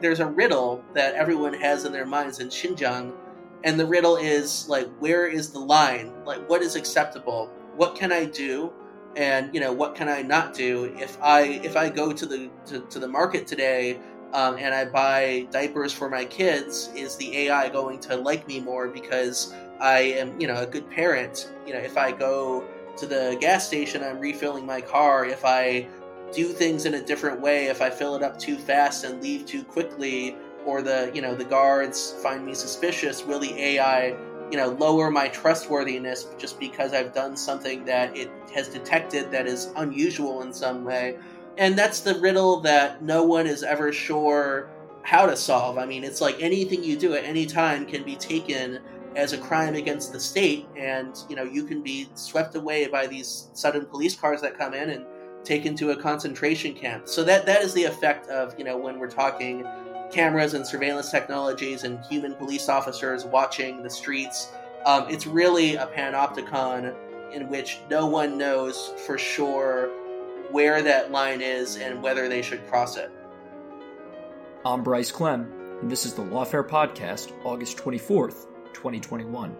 [0.00, 3.12] there's a riddle that everyone has in their minds in Xinjiang,
[3.64, 6.12] and the riddle is like, where is the line?
[6.24, 7.50] Like, what is acceptable?
[7.76, 8.72] What can I do?
[9.16, 10.94] And you know, what can I not do?
[10.98, 14.00] If I if I go to the to, to the market today
[14.32, 18.60] um, and I buy diapers for my kids, is the AI going to like me
[18.60, 21.52] more because I am you know a good parent?
[21.66, 22.64] You know, if I go
[22.96, 25.24] to the gas station, I'm refilling my car.
[25.24, 25.86] If I
[26.32, 29.46] do things in a different way if I fill it up too fast and leave
[29.46, 33.24] too quickly, or the you know the guards find me suspicious.
[33.24, 34.16] Will the AI
[34.50, 39.46] you know lower my trustworthiness just because I've done something that it has detected that
[39.46, 41.16] is unusual in some way?
[41.56, 44.68] And that's the riddle that no one is ever sure
[45.02, 45.78] how to solve.
[45.78, 48.80] I mean, it's like anything you do at any time can be taken
[49.16, 53.06] as a crime against the state and you know you can be swept away by
[53.06, 55.06] these sudden police cars that come in and
[55.44, 57.08] taken to a concentration camp.
[57.08, 59.66] So that that is the effect of you know when we're talking
[60.10, 64.50] cameras and surveillance technologies and human police officers watching the streets.
[64.86, 66.94] Um, it's really a panopticon
[67.32, 69.88] in which no one knows for sure
[70.50, 73.10] where that line is and whether they should cross it.
[74.64, 75.50] I'm Bryce Klehm,
[75.80, 79.56] and this is the Lawfare Podcast, August 24th, 2021.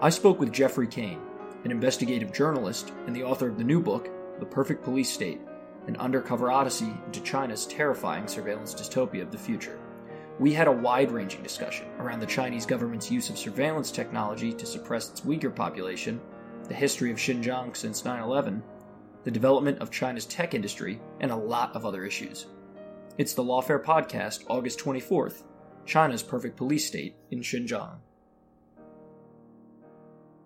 [0.00, 1.20] I spoke with Geoffrey Cain,
[1.64, 4.08] an investigative journalist and the author of the new book,
[4.42, 5.40] the Perfect Police State,
[5.86, 9.78] an undercover odyssey into China's terrifying surveillance dystopia of the future.
[10.40, 14.66] We had a wide ranging discussion around the Chinese government's use of surveillance technology to
[14.66, 16.20] suppress its Uyghur population,
[16.66, 18.64] the history of Xinjiang since 9 11,
[19.22, 22.46] the development of China's tech industry, and a lot of other issues.
[23.18, 25.44] It's the Lawfare Podcast, August 24th
[25.86, 27.98] China's Perfect Police State in Xinjiang.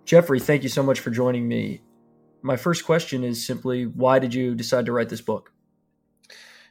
[0.05, 1.81] Geoffrey, thank you so much for joining me
[2.47, 5.53] my first question is simply why did you decide to write this book?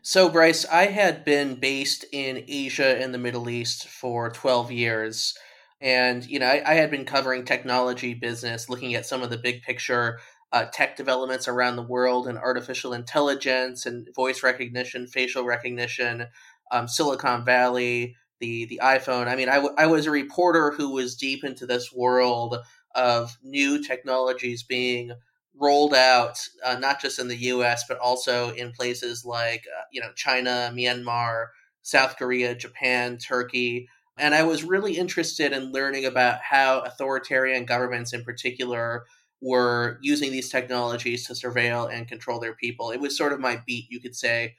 [0.01, 5.35] So, Bryce, I had been based in Asia and the Middle East for 12 years.
[5.81, 9.37] And, you know, I, I had been covering technology business, looking at some of the
[9.37, 10.19] big picture
[10.53, 16.27] uh, tech developments around the world and artificial intelligence and voice recognition, facial recognition,
[16.71, 19.27] um, Silicon Valley, the, the iPhone.
[19.27, 22.57] I mean, I, w- I was a reporter who was deep into this world
[22.93, 25.11] of new technologies being
[25.59, 27.85] rolled out uh, not just in the U.S.
[27.87, 31.47] but also in places like uh, you know China, Myanmar,
[31.81, 38.13] South Korea, Japan, Turkey, and I was really interested in learning about how authoritarian governments,
[38.13, 39.05] in particular,
[39.41, 42.91] were using these technologies to surveil and control their people.
[42.91, 44.55] It was sort of my beat, you could say,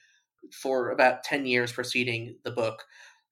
[0.53, 2.85] for about ten years preceding the book.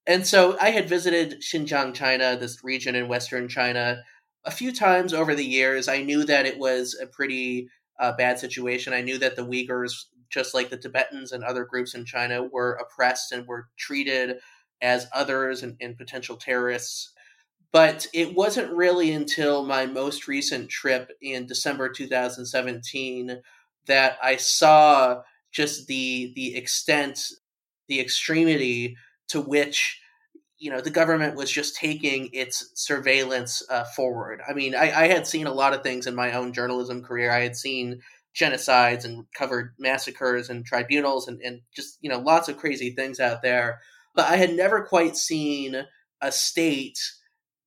[0.07, 4.03] And so I had visited Xinjiang, China, this region in western China,
[4.45, 5.89] a few times over the years.
[5.89, 7.69] I knew that it was a pretty
[7.99, 8.93] uh, bad situation.
[8.93, 12.75] I knew that the Uyghurs, just like the Tibetans and other groups in China, were
[12.75, 14.39] oppressed and were treated
[14.83, 17.13] as others and, and potential terrorists.
[17.73, 23.41] But it wasn't really until my most recent trip in December 2017
[23.87, 27.31] that I saw just the the extent,
[27.89, 28.97] the extremity
[29.29, 30.01] to which
[30.65, 34.41] you know the government was just taking its surveillance uh, forward.
[34.49, 37.31] I mean, I, I, had seen a lot of things in my own journalism career.
[37.31, 38.01] I had seen
[38.35, 43.21] genocides and covered massacres and tribunals and, and just you know lots of crazy things
[43.21, 43.81] out there.
[44.15, 45.85] But I had never quite seen
[46.23, 46.99] a state,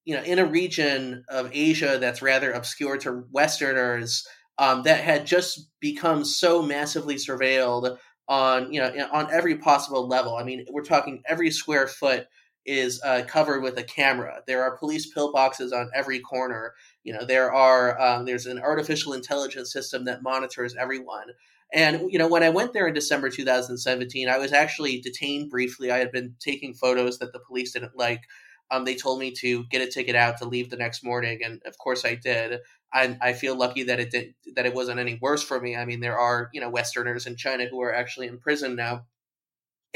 [0.04, 4.28] you know, in a region of Asia that's rather obscure to Westerners
[4.58, 10.36] um, that had just become so massively surveilled on you know on every possible level.
[10.36, 12.26] I mean, we're talking every square foot
[12.68, 14.42] is uh, covered with a camera.
[14.46, 16.74] There are police pillboxes on every corner.
[17.04, 21.28] You know, there are um, there's an artificial intelligence system that monitors everyone.
[21.74, 25.92] And you know, when I went there in December 2017, I was actually detained briefly.
[25.92, 28.22] I had been taking photos that the police didn't like.
[28.70, 31.62] Um, they told me to get a ticket out to leave the next morning, and
[31.66, 32.60] of course I did.
[32.94, 35.78] I, I feel lucky that it did that it wasn't any worse for me.
[35.78, 39.06] I mean, there are you know Westerners in China who are actually in prison now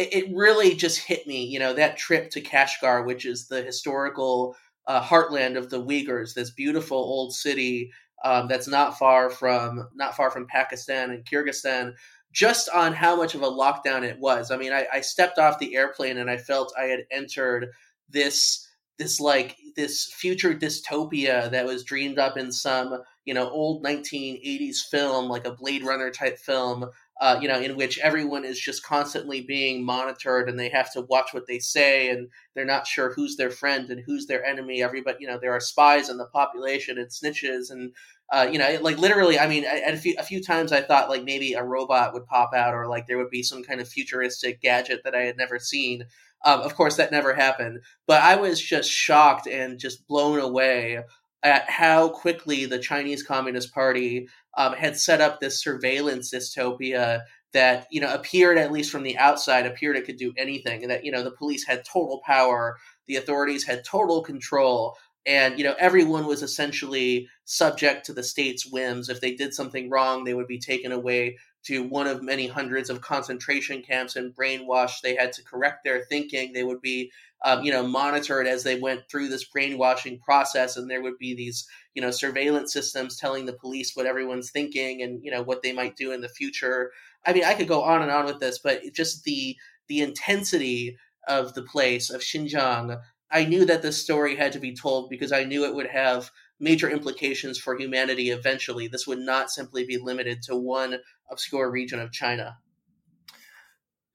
[0.02, 1.46] it, it really just hit me.
[1.46, 4.56] You know, that trip to Kashgar, which is the historical
[4.88, 7.92] uh, heartland of the Uyghurs, this beautiful old city
[8.24, 11.94] um, that's not far from not far from Pakistan and Kyrgyzstan.
[12.34, 14.52] Just on how much of a lockdown it was.
[14.52, 17.68] I mean, I, I stepped off the airplane and I felt I had entered
[18.10, 18.68] this
[18.98, 24.78] this like this future dystopia that was dreamed up in some you know old 1980s
[24.90, 26.86] film like a blade runner type film
[27.22, 31.02] uh, you know, in which everyone is just constantly being monitored and they have to
[31.02, 34.82] watch what they say and they're not sure who's their friend and who's their enemy.
[34.82, 37.94] Everybody, you know, there are spies in the population and snitches and,
[38.34, 41.10] uh, you know, like literally, I mean, a, a, few, a few times I thought
[41.10, 43.88] like maybe a robot would pop out or like there would be some kind of
[43.88, 46.06] futuristic gadget that I had never seen.
[46.44, 51.04] Um, of course, that never happened, but I was just shocked and just blown away
[51.44, 57.22] at how quickly the Chinese Communist Party um, had set up this surveillance dystopia
[57.54, 60.92] that you know appeared at least from the outside appeared it could do anything and
[60.92, 62.78] that you know the police had total power
[63.08, 64.96] the authorities had total control
[65.26, 69.10] and you know everyone was essentially subject to the state's whims.
[69.10, 72.90] If they did something wrong they would be taken away to one of many hundreds
[72.90, 75.02] of concentration camps and brainwashed.
[75.04, 76.54] They had to correct their thinking.
[76.54, 77.12] They would be
[77.44, 81.36] um, you know, monitored as they went through this brainwashing process, and there would be
[81.36, 85.64] these, you know, surveillance systems telling the police what everyone's thinking and you know what
[85.64, 86.92] they might do in the future.
[87.26, 89.56] I mean, I could go on and on with this, but just the
[89.88, 90.98] the intensity
[91.28, 93.00] of the place of Xinjiang.
[93.32, 96.30] I knew that this story had to be told because I knew it would have
[96.60, 98.88] major implications for humanity eventually.
[98.88, 100.98] This would not simply be limited to one
[101.32, 102.58] obscure region of China.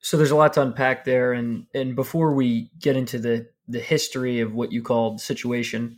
[0.07, 3.81] So there's a lot to unpack there, and and before we get into the the
[3.81, 5.97] history of what you called the situation,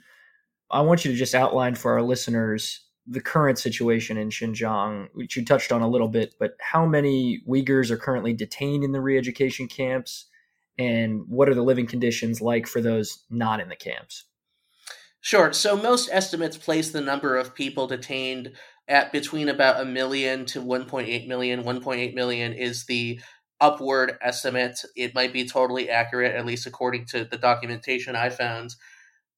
[0.71, 5.35] I want you to just outline for our listeners the current situation in Xinjiang, which
[5.35, 8.99] you touched on a little bit, but how many Uyghurs are currently detained in the
[8.99, 10.25] re-education camps,
[10.79, 14.25] and what are the living conditions like for those not in the camps?
[15.21, 15.53] Sure.
[15.53, 18.53] So most estimates place the number of people detained
[18.87, 21.63] at between about a million to 1.8 million.
[21.63, 23.19] 1.8 million is the
[23.61, 24.79] upward estimate.
[24.95, 28.75] It might be totally accurate, at least according to the documentation I found.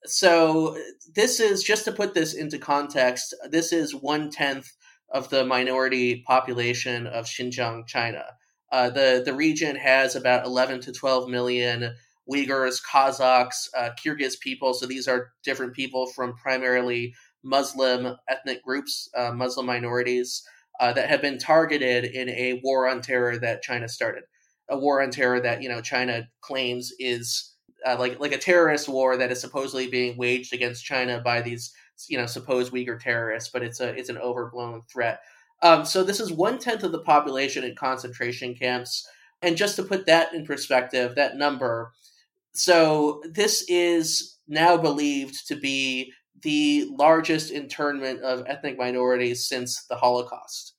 [0.06, 0.78] So,
[1.14, 4.72] this is just to put this into context, this is one tenth
[5.10, 8.24] of the minority population of Xinjiang, China.
[8.72, 11.94] Uh, the, the region has about 11 to 12 million
[12.32, 14.74] Uyghurs, Kazakhs, uh, Kyrgyz people.
[14.74, 17.14] So, these are different people from primarily
[17.44, 20.44] Muslim ethnic groups, uh, Muslim minorities
[20.80, 24.24] uh, that have been targeted in a war on terror that China started.
[24.70, 27.54] A war on terror that you know China claims is
[27.86, 31.74] uh, like like a terrorist war that is supposedly being waged against China by these
[32.08, 35.20] you know supposed Uyghur terrorists, but it's a it's an overblown threat.
[35.64, 39.08] Um, so this is one tenth of the population in concentration camps,
[39.42, 41.92] and just to put that in perspective, that number.
[42.54, 49.96] So this is now believed to be the largest internment of ethnic minorities since the
[49.96, 50.76] Holocaust.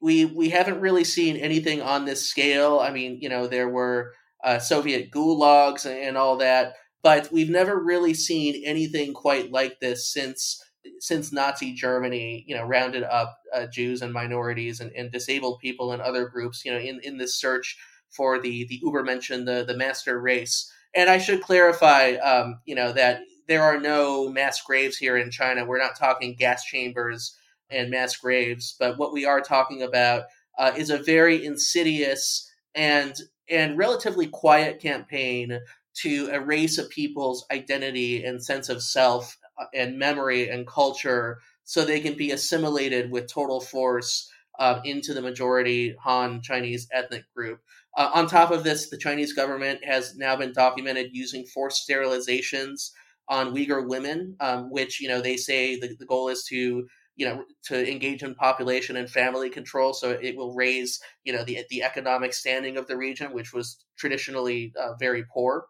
[0.00, 2.80] We we haven't really seen anything on this scale.
[2.80, 4.12] I mean, you know, there were
[4.42, 10.12] uh, Soviet gulags and all that, but we've never really seen anything quite like this
[10.12, 10.60] since
[10.98, 15.92] since Nazi Germany, you know, rounded up uh, Jews and minorities and, and disabled people
[15.92, 17.76] and other groups, you know, in, in this search
[18.10, 20.70] for the the Übermenschen, the the master race.
[20.94, 25.30] And I should clarify, um, you know, that there are no mass graves here in
[25.30, 25.64] China.
[25.64, 27.36] We're not talking gas chambers
[27.70, 30.24] and mass graves, but what we are talking about
[30.58, 33.14] uh, is a very insidious and
[33.48, 35.58] and relatively quiet campaign
[35.94, 41.84] to erase a people's identity and sense of self uh, and memory and culture so
[41.84, 47.60] they can be assimilated with total force uh, into the majority Han Chinese ethnic group.
[47.96, 52.92] Uh, on top of this, the Chinese government has now been documented using forced sterilizations
[53.32, 56.86] on Uyghur women, um, which you know they say the, the goal is to
[57.16, 61.42] you know to engage in population and family control, so it will raise you know
[61.42, 65.64] the the economic standing of the region, which was traditionally uh, very poor.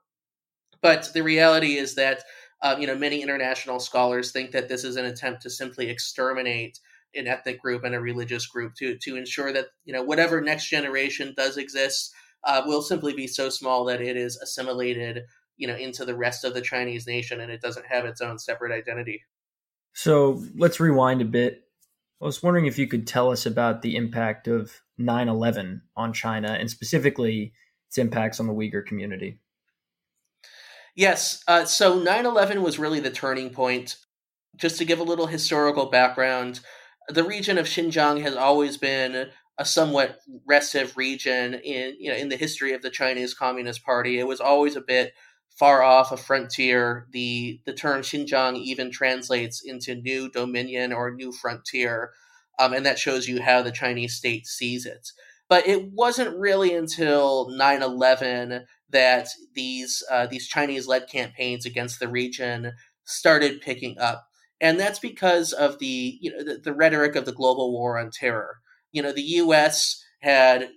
[0.83, 2.25] But the reality is that
[2.63, 6.81] uh, you know many international scholars think that this is an attempt to simply exterminate
[7.15, 10.69] an ethnic group and a religious group to to ensure that you know whatever next
[10.69, 12.13] generation does exist
[12.45, 15.23] uh, will simply be so small that it is assimilated
[15.63, 18.37] you know into the rest of the Chinese nation, and it doesn't have its own
[18.37, 19.23] separate identity.
[19.93, 21.63] So let's rewind a bit.
[22.21, 26.13] I was wondering if you could tell us about the impact of 9 11 on
[26.13, 27.53] China and specifically
[27.87, 29.39] its impacts on the Uyghur community.
[30.97, 31.45] Yes.
[31.47, 33.97] Uh, so 9 11 was really the turning point.
[34.57, 36.59] Just to give a little historical background,
[37.09, 39.29] the region of Xinjiang has always been
[39.59, 44.19] a somewhat restive region in you know in the history of the Chinese Communist Party.
[44.19, 45.13] It was always a bit
[45.59, 47.07] far off a frontier.
[47.13, 52.13] The the term Xinjiang even translates into new dominion or new frontier,
[52.59, 55.09] um, and that shows you how the Chinese state sees it.
[55.49, 62.09] But it wasn't really until 9/11 that these uh, these Chinese led campaigns against the
[62.09, 62.73] region
[63.05, 64.27] started picking up,
[64.61, 68.11] and that's because of the you know the, the rhetoric of the global war on
[68.11, 68.59] terror.
[68.93, 70.03] You know, the U.S.
[70.21, 70.71] had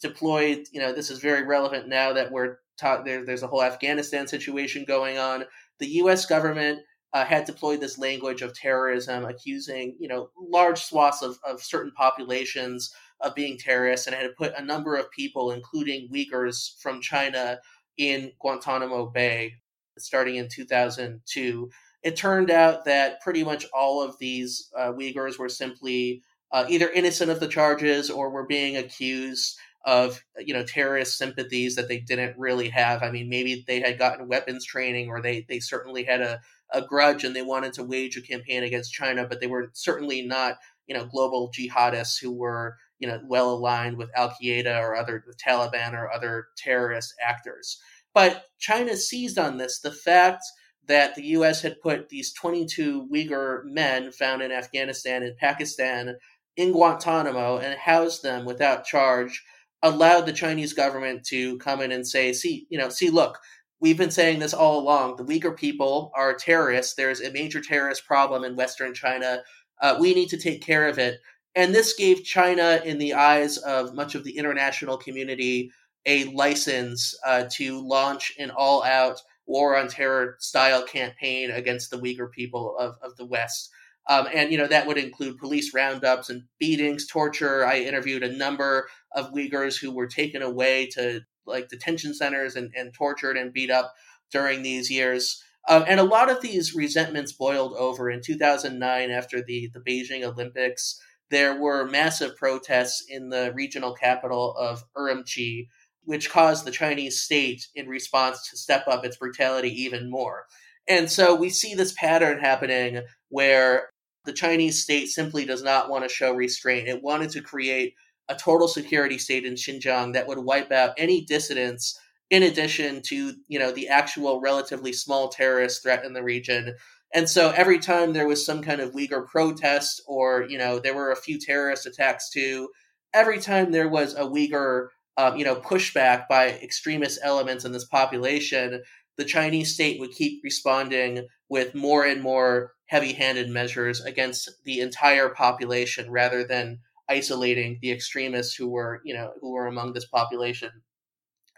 [0.00, 0.66] deployed.
[0.72, 4.26] You know, this is very relevant now that we're talk, there, there's a whole Afghanistan
[4.26, 5.44] situation going on.
[5.78, 6.26] The U.S.
[6.26, 6.80] government
[7.12, 11.92] uh, had deployed this language of terrorism, accusing you know large swaths of, of certain
[11.92, 17.60] populations of being terrorists, and had put a number of people, including Uyghurs from China,
[17.96, 19.54] in Guantanamo Bay,
[19.98, 21.70] starting in 2002.
[22.02, 26.90] It turned out that pretty much all of these uh, Uyghurs were simply uh, either
[26.90, 31.98] innocent of the charges or were being accused of you know terrorist sympathies that they
[31.98, 33.02] didn't really have.
[33.02, 36.82] I mean, maybe they had gotten weapons training, or they they certainly had a a
[36.82, 40.56] grudge and they wanted to wage a campaign against China, but they were certainly not
[40.86, 45.22] you know global jihadists who were you know well aligned with Al Qaeda or other
[45.26, 47.78] the Taliban or other terrorist actors.
[48.14, 49.80] But China seized on this.
[49.80, 50.44] The fact
[50.86, 51.62] that the U.S.
[51.62, 56.16] had put these 22 Uyghur men found in Afghanistan and Pakistan
[56.56, 59.42] in Guantanamo and housed them without charge
[59.84, 63.38] allowed the Chinese government to come in and say, see, you know, see, look,
[63.80, 65.16] we've been saying this all along.
[65.16, 66.94] The Uyghur people are terrorists.
[66.94, 69.42] There's a major terrorist problem in Western China.
[69.80, 71.20] Uh, we need to take care of it.
[71.54, 75.70] And this gave China, in the eyes of much of the international community,
[76.06, 81.98] a license uh, to launch an all out war on terror style campaign against the
[81.98, 83.70] Uyghur people of, of the West.
[84.08, 87.64] Um, and you know that would include police roundups and beatings, torture.
[87.64, 92.70] I interviewed a number of Uyghurs who were taken away to like detention centers and,
[92.76, 93.94] and tortured and beat up
[94.30, 95.42] during these years.
[95.68, 100.22] Um, and a lot of these resentments boiled over in 2009 after the, the Beijing
[100.22, 101.00] Olympics.
[101.30, 105.68] There were massive protests in the regional capital of Urumqi,
[106.04, 110.44] which caused the Chinese state in response to step up its brutality even more.
[110.86, 113.88] And so we see this pattern happening where
[114.24, 116.88] the Chinese state simply does not want to show restraint.
[116.88, 117.94] It wanted to create
[118.28, 121.98] a total security state in Xinjiang that would wipe out any dissidents
[122.30, 126.74] in addition to, you know, the actual relatively small terrorist threat in the region.
[127.14, 130.94] And so every time there was some kind of Uyghur protest or, you know, there
[130.94, 132.70] were a few terrorist attacks too,
[133.12, 137.84] every time there was a Uyghur, um, you know, pushback by extremist elements in this
[137.84, 138.82] population,
[139.16, 144.80] the Chinese state would keep responding with more and more heavy handed measures against the
[144.80, 150.06] entire population rather than isolating the extremists who were, you know, who were among this
[150.06, 150.70] population.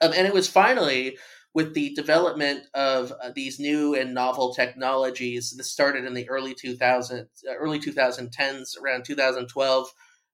[0.01, 1.17] Um, and it was finally
[1.55, 5.55] with the development of uh, these new and novel technologies.
[5.57, 7.11] This started in the early 2000s,
[7.49, 9.89] uh, early 2010s, around 2012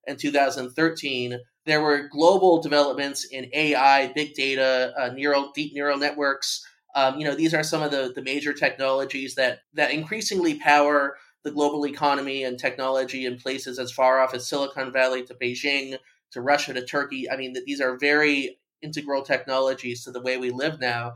[0.05, 1.39] and 2013.
[1.65, 6.61] There were global developments in AI, big data, uh, neural deep neural networks,
[6.95, 11.17] um, you know, these are some of the, the major technologies that that increasingly power
[11.43, 15.97] the global economy and technology in places as far off as Silicon Valley to Beijing
[16.31, 17.29] to Russia to Turkey.
[17.29, 21.13] I mean, that these are very integral technologies to the way we live now.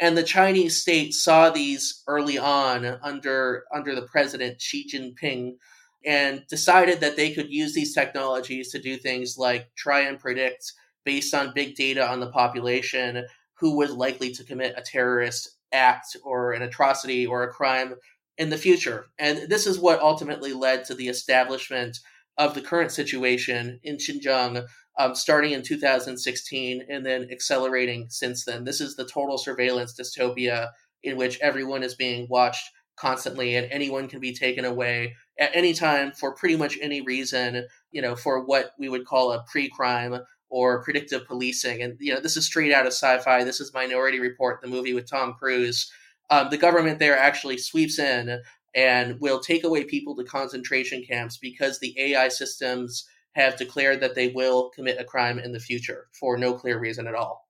[0.00, 5.56] And the Chinese state saw these early on under under the president Xi Jinping
[6.04, 10.72] and decided that they could use these technologies to do things like try and predict
[11.04, 13.24] based on big data on the population
[13.60, 17.94] who was likely to commit a terrorist act or an atrocity or a crime
[18.36, 19.06] in the future.
[19.18, 21.98] And this is what ultimately led to the establishment
[22.38, 24.64] of the current situation in Xinjiang,
[24.98, 28.64] um, starting in 2016 and then accelerating since then.
[28.64, 30.70] This is the total surveillance dystopia
[31.02, 35.72] in which everyone is being watched constantly and anyone can be taken away at any
[35.72, 39.68] time for pretty much any reason, you know, for what we would call a pre
[39.68, 40.18] crime
[40.50, 41.82] or predictive policing.
[41.82, 43.44] And you know, this is straight out of sci-fi.
[43.44, 45.90] This is Minority Report, the movie with Tom Cruise.
[46.30, 48.40] Um, the government there actually sweeps in
[48.74, 54.14] and will take away people to concentration camps because the AI systems have declared that
[54.14, 57.48] they will commit a crime in the future for no clear reason at all.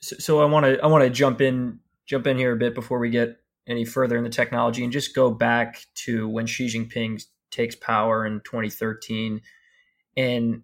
[0.00, 2.74] So, so I want to I want to jump in jump in here a bit
[2.74, 6.66] before we get any further in the technology and just go back to when Xi
[6.66, 9.42] Jinping takes power in 2013.
[10.16, 10.62] And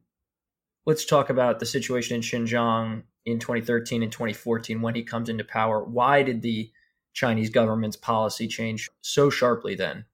[0.86, 5.44] let's talk about the situation in Xinjiang in 2013 and 2014 when he comes into
[5.44, 5.82] power.
[5.82, 6.70] Why did the
[7.12, 10.04] Chinese government's policy change so sharply then?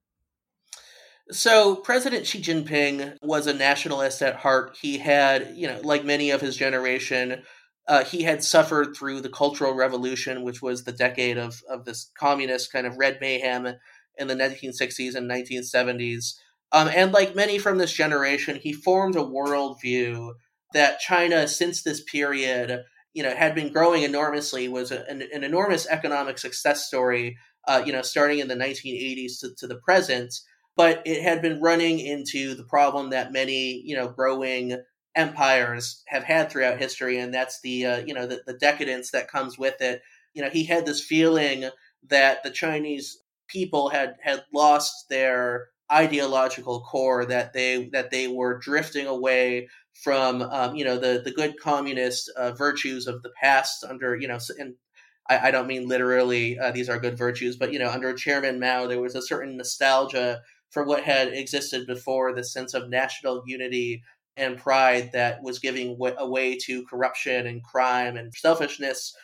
[1.30, 4.76] So, President Xi Jinping was a nationalist at heart.
[4.80, 7.42] He had, you know, like many of his generation,
[7.86, 12.10] uh, he had suffered through the Cultural Revolution, which was the decade of, of this
[12.18, 13.66] communist kind of red mayhem
[14.16, 16.34] in the 1960s and 1970s.
[16.72, 20.32] Um, and like many from this generation, he formed a worldview
[20.72, 25.86] that China, since this period, you know, had been growing enormously, was an, an, enormous
[25.88, 27.36] economic success story,
[27.66, 30.32] uh, you know, starting in the 1980s to, to the present
[30.76, 34.80] but it had been running into the problem that many you know growing
[35.14, 39.30] empires have had throughout history and that's the uh, you know the, the decadence that
[39.30, 40.00] comes with it.
[40.32, 41.68] You know he had this feeling
[42.08, 48.58] that the chinese people had had lost their ideological core that they that they were
[48.58, 53.84] drifting away from um, you know the the good communist uh, virtues of the past
[53.84, 54.74] under you know and
[55.28, 58.60] I, I don't mean literally uh, these are good virtues but you know under Chairman
[58.60, 63.42] Mao there was a certain nostalgia for what had existed before the sense of national
[63.46, 64.02] unity
[64.36, 69.14] and pride that was giving way to corruption and crime and selfishness.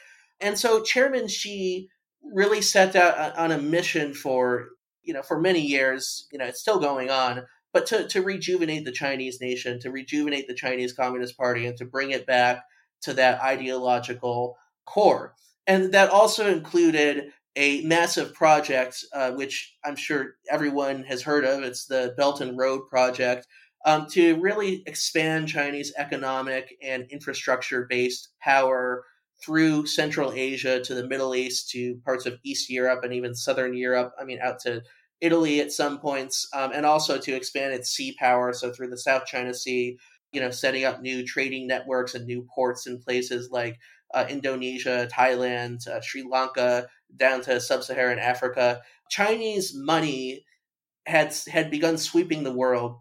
[0.40, 1.88] And so Chairman Xi
[2.22, 4.68] really set out on a mission for,
[5.02, 7.44] you know, for many years, you know, it's still going on,
[7.76, 11.84] but to, to rejuvenate the Chinese nation, to rejuvenate the Chinese Communist Party, and to
[11.84, 12.64] bring it back
[13.02, 14.56] to that ideological
[14.86, 15.34] core.
[15.66, 21.64] And that also included a massive project, uh, which I'm sure everyone has heard of.
[21.64, 23.46] It's the Belt and Road Project,
[23.84, 29.04] um, to really expand Chinese economic and infrastructure based power
[29.44, 33.76] through Central Asia to the Middle East to parts of East Europe and even Southern
[33.76, 34.14] Europe.
[34.18, 34.80] I mean, out to
[35.20, 38.52] Italy at some points, um, and also to expand its sea power.
[38.52, 39.98] So through the South China Sea,
[40.32, 43.78] you know, setting up new trading networks and new ports in places like
[44.14, 48.82] uh, Indonesia, Thailand, uh, Sri Lanka, down to sub-Saharan Africa.
[49.10, 50.44] Chinese money
[51.06, 52.98] had had begun sweeping the world,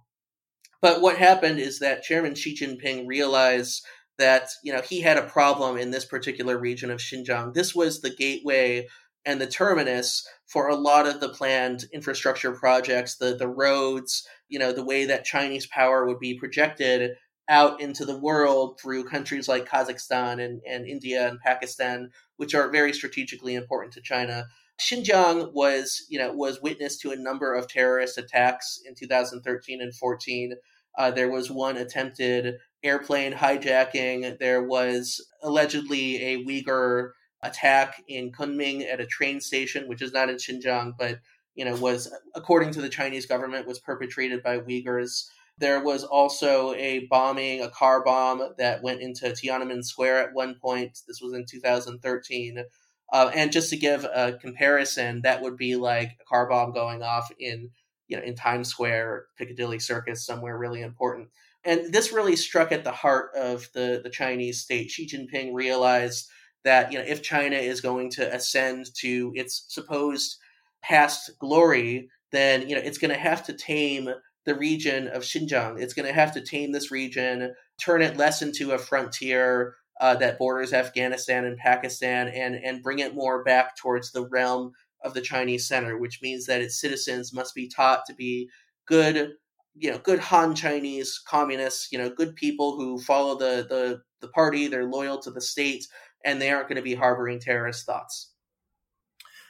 [0.81, 3.85] but what happened is that Chairman Xi Jinping realized
[4.17, 7.53] that you know he had a problem in this particular region of Xinjiang.
[7.53, 8.87] This was the gateway
[9.25, 14.59] and the terminus for a lot of the planned infrastructure projects, the the roads, you
[14.59, 17.11] know, the way that Chinese power would be projected
[17.47, 22.71] out into the world through countries like Kazakhstan and, and India and Pakistan, which are
[22.71, 24.47] very strategically important to China.
[24.79, 29.95] Xinjiang was, you know, was witness to a number of terrorist attacks in 2013 and
[29.95, 30.53] 14.
[30.97, 34.37] Uh, there was one attempted airplane hijacking.
[34.39, 37.11] There was allegedly a Uyghur
[37.49, 41.19] attack in Kunming at a train station, which is not in Xinjiang, but
[41.55, 45.29] you know was according to the Chinese government was perpetrated by Uyghurs.
[45.57, 50.55] There was also a bombing, a car bomb that went into Tiananmen Square at one
[50.61, 50.99] point.
[51.07, 52.65] This was in 2013.
[53.13, 57.01] Uh, and just to give a comparison, that would be like a car bomb going
[57.01, 57.69] off in
[58.07, 61.29] you know in Times Square, Piccadilly Circus, somewhere really important.
[61.63, 64.91] And this really struck at the heart of the the Chinese state.
[64.91, 66.29] Xi Jinping realized
[66.65, 70.37] that you know if China is going to ascend to its supposed
[70.83, 74.09] past glory, then you know it's going to have to tame
[74.45, 75.79] the region of Xinjiang.
[75.79, 80.15] It's going to have to tame this region, turn it less into a frontier uh,
[80.15, 84.73] that borders Afghanistan and Pakistan, and and bring it more back towards the realm
[85.03, 88.49] of the Chinese center, which means that its citizens must be taught to be
[88.87, 89.33] good,
[89.75, 94.27] you know, good Han Chinese communists, you know, good people who follow the the the
[94.29, 95.85] party, they're loyal to the state,
[96.25, 98.31] and they aren't going to be harboring terrorist thoughts.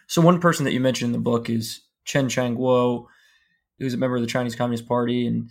[0.06, 3.08] So one person that you mentioned in the book is Chen Quanguo
[3.80, 5.50] who's a member of the Chinese Communist Party and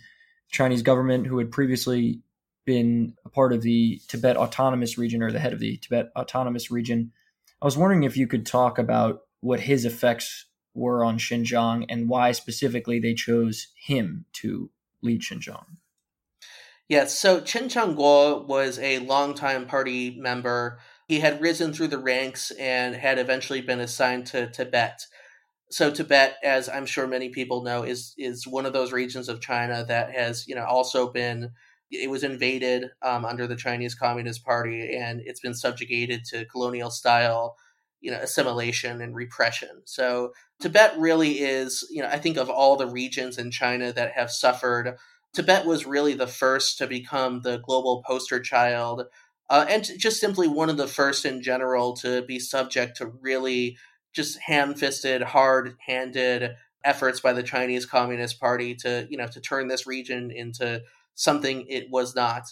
[0.49, 2.21] Chinese government who had previously
[2.65, 6.71] been a part of the Tibet Autonomous Region or the head of the Tibet Autonomous
[6.71, 7.11] Region.
[7.61, 12.09] I was wondering if you could talk about what his effects were on Xinjiang and
[12.09, 14.69] why specifically they chose him to
[15.01, 15.65] lead Xinjiang.
[16.87, 20.79] Yes, so Chen Quanguo was a longtime party member.
[21.07, 25.05] He had risen through the ranks and had eventually been assigned to Tibet
[25.69, 29.41] so Tibet, as I'm sure many people know, is is one of those regions of
[29.41, 31.51] China that has you know also been
[31.91, 36.89] it was invaded um, under the Chinese Communist Party and it's been subjugated to colonial
[36.89, 37.55] style
[38.01, 39.81] you know assimilation and repression.
[39.85, 44.13] So Tibet really is you know I think of all the regions in China that
[44.13, 44.97] have suffered.
[45.33, 49.03] Tibet was really the first to become the global poster child,
[49.49, 53.77] uh, and just simply one of the first in general to be subject to really
[54.13, 59.87] just ham-fisted, hard-handed efforts by the Chinese Communist Party to, you know, to turn this
[59.87, 60.81] region into
[61.15, 62.43] something it was not.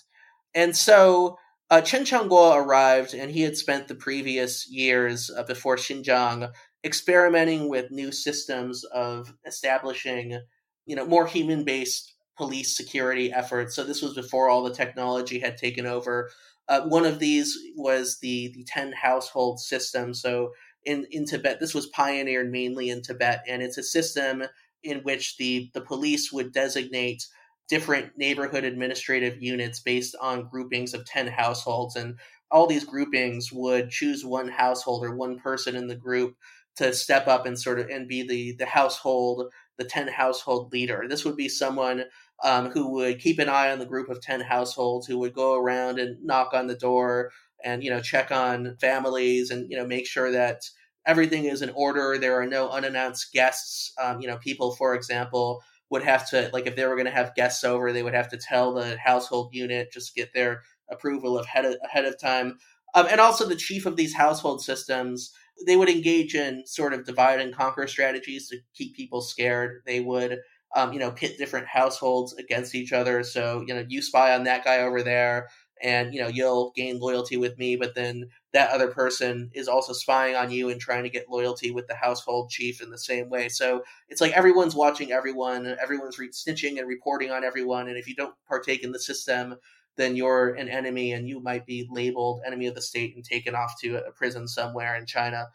[0.54, 1.38] And so
[1.70, 6.52] uh, Chen Quanguo arrived, and he had spent the previous years uh, before Xinjiang
[6.84, 10.40] experimenting with new systems of establishing,
[10.86, 13.76] you know, more human-based police security efforts.
[13.76, 16.30] So this was before all the technology had taken over.
[16.68, 20.14] Uh, one of these was the the ten household system.
[20.14, 20.52] So
[20.86, 24.44] in in Tibet, this was pioneered mainly in Tibet, and it's a system
[24.84, 27.26] in which the the police would designate
[27.70, 32.20] different neighborhood administrative units based on groupings of 10 households and
[32.52, 36.36] all these groupings would choose one household or one person in the group
[36.76, 39.46] to step up and sort of and be the the household
[39.78, 42.04] the 10 household leader this would be someone
[42.44, 45.56] um, who would keep an eye on the group of 10 households who would go
[45.56, 47.32] around and knock on the door
[47.64, 50.62] and you know check on families and you know make sure that
[51.06, 55.62] everything is in order there are no unannounced guests um, you know people for example
[55.94, 58.30] would have to like if they were going to have guests over, they would have
[58.30, 62.58] to tell the household unit just get their approval of ahead of, ahead of time.
[62.96, 65.32] Um, and also the chief of these household systems,
[65.68, 69.84] they would engage in sort of divide and conquer strategies to keep people scared.
[69.86, 70.40] They would,
[70.76, 73.24] um, you know, pit different households against each other.
[73.24, 75.50] So you know, you spy on that guy over there,
[75.82, 77.76] and you know you'll gain loyalty with me.
[77.76, 81.72] But then that other person is also spying on you and trying to get loyalty
[81.72, 83.50] with the household chief in the same way.
[83.50, 87.88] So it's like everyone's watching everyone, everyone's re- snitching and reporting on everyone.
[87.88, 89.56] And if you don't partake in the system,
[89.98, 93.56] then you're an enemy and you might be labeled enemy of the state and taken
[93.56, 95.48] off to a prison somewhere in China.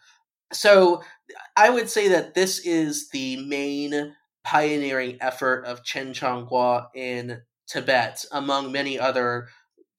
[0.52, 1.02] So
[1.56, 4.14] I would say that this is the main
[4.48, 9.48] pioneering effort of Chen Quanguo in Tibet, among many other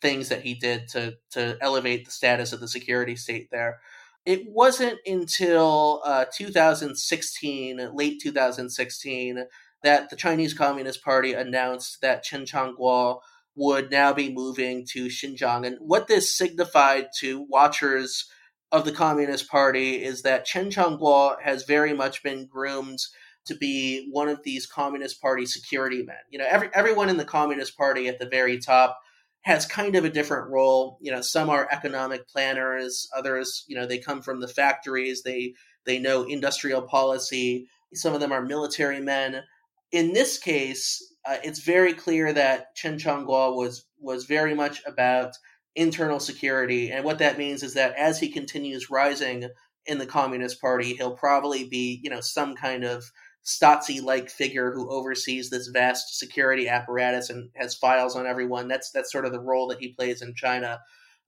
[0.01, 3.79] things that he did to to elevate the status of the security state there.
[4.25, 9.45] It wasn't until uh, 2016, late 2016,
[9.83, 13.19] that the Chinese Communist Party announced that Chen Quanguo
[13.55, 15.67] would now be moving to Xinjiang.
[15.67, 18.25] And what this signified to watchers
[18.71, 22.99] of the Communist Party is that Chen Quanguo has very much been groomed
[23.45, 26.17] to be one of these Communist Party security men.
[26.29, 28.99] You know, every, everyone in the Communist Party at the very top
[29.41, 30.97] has kind of a different role.
[31.01, 35.53] You know, some are economic planners, others, you know, they come from the factories, they
[35.85, 37.67] they know industrial policy.
[37.93, 39.43] Some of them are military men.
[39.91, 45.31] In this case, uh, it's very clear that Chen Quanguo was was very much about
[45.75, 49.49] internal security, and what that means is that as he continues rising
[49.85, 53.03] in the Communist Party, he'll probably be, you know, some kind of
[53.45, 58.67] Stasi like figure who oversees this vast security apparatus and has files on everyone.
[58.67, 60.79] That's that's sort of the role that he plays in China.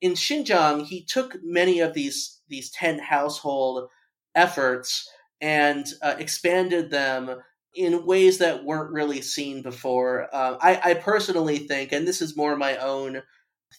[0.01, 3.89] In Xinjiang, he took many of these these ten household
[4.35, 7.35] efforts and uh, expanded them
[7.73, 10.27] in ways that weren't really seen before.
[10.33, 13.21] Uh, I, I personally think, and this is more my own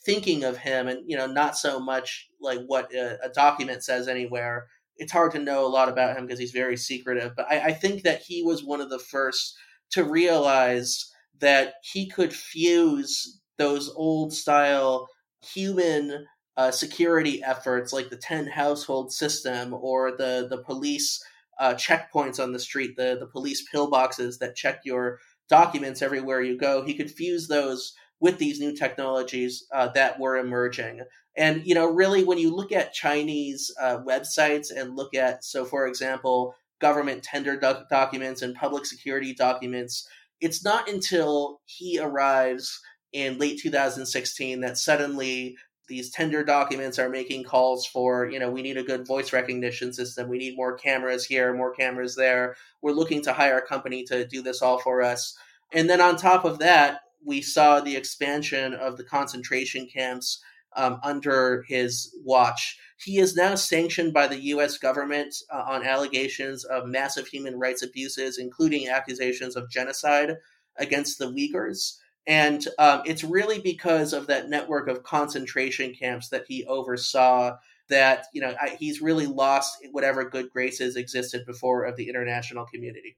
[0.04, 4.08] thinking of him, and you know, not so much like what a, a document says
[4.08, 4.66] anywhere
[5.02, 7.32] it's hard to know a lot about him because he's very secretive.
[7.36, 9.56] But I, I think that he was one of the first
[9.90, 15.08] to realize that he could fuse those old style
[15.42, 16.24] human
[16.56, 21.22] uh, security efforts like the 10 household system or the the police
[21.58, 26.56] uh, checkpoints on the street the the police pillboxes that check your documents everywhere you
[26.56, 31.00] go he could fuse those with these new technologies uh, that were emerging
[31.36, 35.64] and you know, really, when you look at Chinese uh, websites and look at, so
[35.64, 40.06] for example, government tender doc- documents and public security documents,
[40.40, 42.80] it's not until he arrives
[43.12, 45.56] in late 2016 that suddenly
[45.88, 49.92] these tender documents are making calls for you know we need a good voice recognition
[49.92, 54.04] system we need more cameras here more cameras there we're looking to hire a company
[54.04, 55.36] to do this all for us.
[55.72, 60.42] And then on top of that we saw the expansion of the concentration camps
[60.76, 62.78] um, under his watch.
[62.98, 64.78] He is now sanctioned by the U.S.
[64.78, 70.36] government uh, on allegations of massive human rights abuses, including accusations of genocide
[70.76, 71.96] against the Uyghurs.
[72.26, 77.56] And um, it's really because of that network of concentration camps that he oversaw
[77.88, 82.64] that you know I, he's really lost whatever good graces existed before of the international
[82.66, 83.16] community.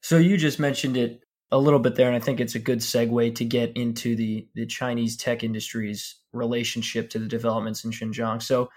[0.00, 1.20] So you just mentioned it
[1.52, 4.48] a little bit there, and I think it's a good segue to get into the
[4.54, 8.42] the Chinese tech industry's relationship to the developments in Xinjiang.
[8.42, 8.70] So,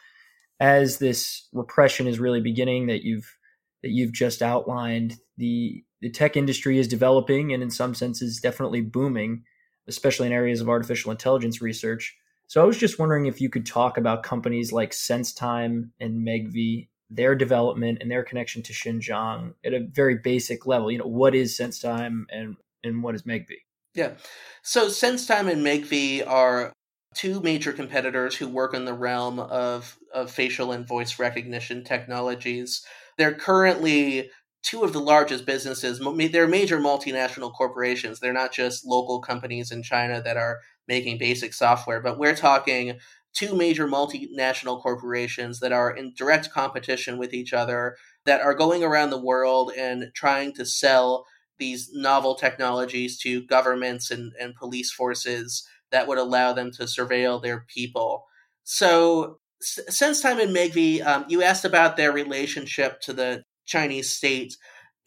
[0.60, 3.38] as this repression is really beginning, that you've
[3.82, 8.82] that you've just outlined, the the tech industry is developing, and in some senses, definitely
[8.82, 9.44] booming,
[9.88, 12.16] especially in areas of artificial intelligence research.
[12.48, 16.90] So, I was just wondering if you could talk about companies like SenseTime and Megvii
[17.10, 20.92] their development and their connection to Xinjiang at a very basic level.
[20.92, 23.64] You know, what is SenseTime and and what is Megvii?
[23.94, 24.14] Yeah.
[24.62, 26.74] So SenseTime and Megvii are
[27.14, 32.86] two major competitors who work in the realm of, of facial and voice recognition technologies.
[33.18, 34.30] They're currently
[34.64, 36.00] two of the largest businesses.
[36.00, 38.20] They're major multinational corporations.
[38.20, 43.00] They're not just local companies in China that are making basic software, but we're talking
[43.34, 47.96] two major multinational corporations that are in direct competition with each other,
[48.26, 51.26] that are going around the world and trying to sell
[51.58, 57.42] these novel technologies to governments and, and police forces that would allow them to surveil
[57.42, 58.26] their people.
[58.64, 64.58] So, SenseTime and Megvii, um, you asked about their relationship to the Chinese state.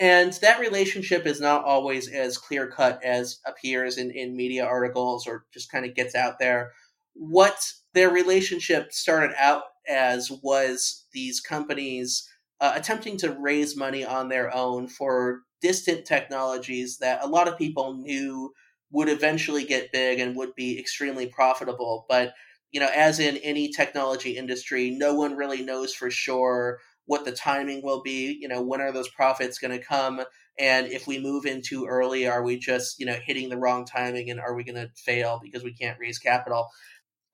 [0.00, 5.26] And that relationship is not always as clear cut as appears in, in media articles
[5.26, 6.72] or just kind of gets out there.
[7.14, 12.28] What their relationship started out as was these companies
[12.60, 17.58] uh, attempting to raise money on their own for distant technologies that a lot of
[17.58, 18.52] people knew
[18.90, 22.06] would eventually get big and would be extremely profitable.
[22.08, 22.32] But,
[22.72, 27.32] you know, as in any technology industry, no one really knows for sure what the
[27.32, 28.38] timing will be.
[28.40, 30.22] You know, when are those profits going to come?
[30.58, 33.84] And if we move in too early, are we just, you know, hitting the wrong
[33.84, 36.68] timing and are we going to fail because we can't raise capital?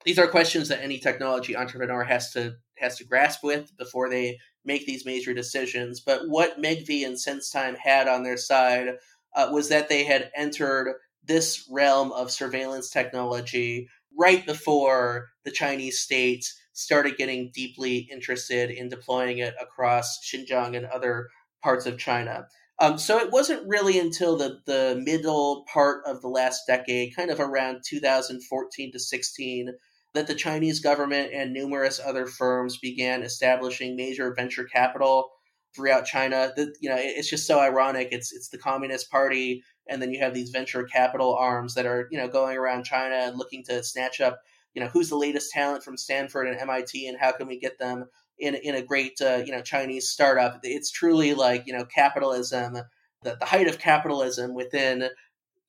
[0.04, 4.38] These are questions that any technology entrepreneur has to has to grasp with before they
[4.64, 6.00] make these major decisions.
[6.00, 8.96] But what Megvii and SenseTime had on their side
[9.34, 16.00] uh, was that they had entered this realm of surveillance technology right before the Chinese
[16.00, 21.28] state started getting deeply interested in deploying it across Xinjiang and other
[21.62, 22.46] parts of China.
[22.80, 27.30] Um, so it wasn't really until the, the middle part of the last decade, kind
[27.30, 29.70] of around 2014 to 16,
[30.14, 35.30] that the Chinese government and numerous other firms began establishing major venture capital
[35.74, 36.52] throughout China.
[36.56, 38.08] That you know, it's just so ironic.
[38.12, 42.08] It's it's the Communist Party and then you have these venture capital arms that are
[42.10, 44.40] you know going around China and looking to snatch up
[44.74, 47.78] you know who's the latest talent from Stanford and MIT and how can we get
[47.78, 48.06] them
[48.38, 50.60] in in a great uh, you know Chinese startup.
[50.62, 52.74] It's truly like you know capitalism,
[53.22, 55.08] the, the height of capitalism within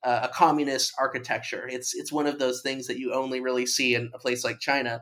[0.05, 1.67] a communist architecture.
[1.69, 4.59] It's it's one of those things that you only really see in a place like
[4.59, 5.01] China.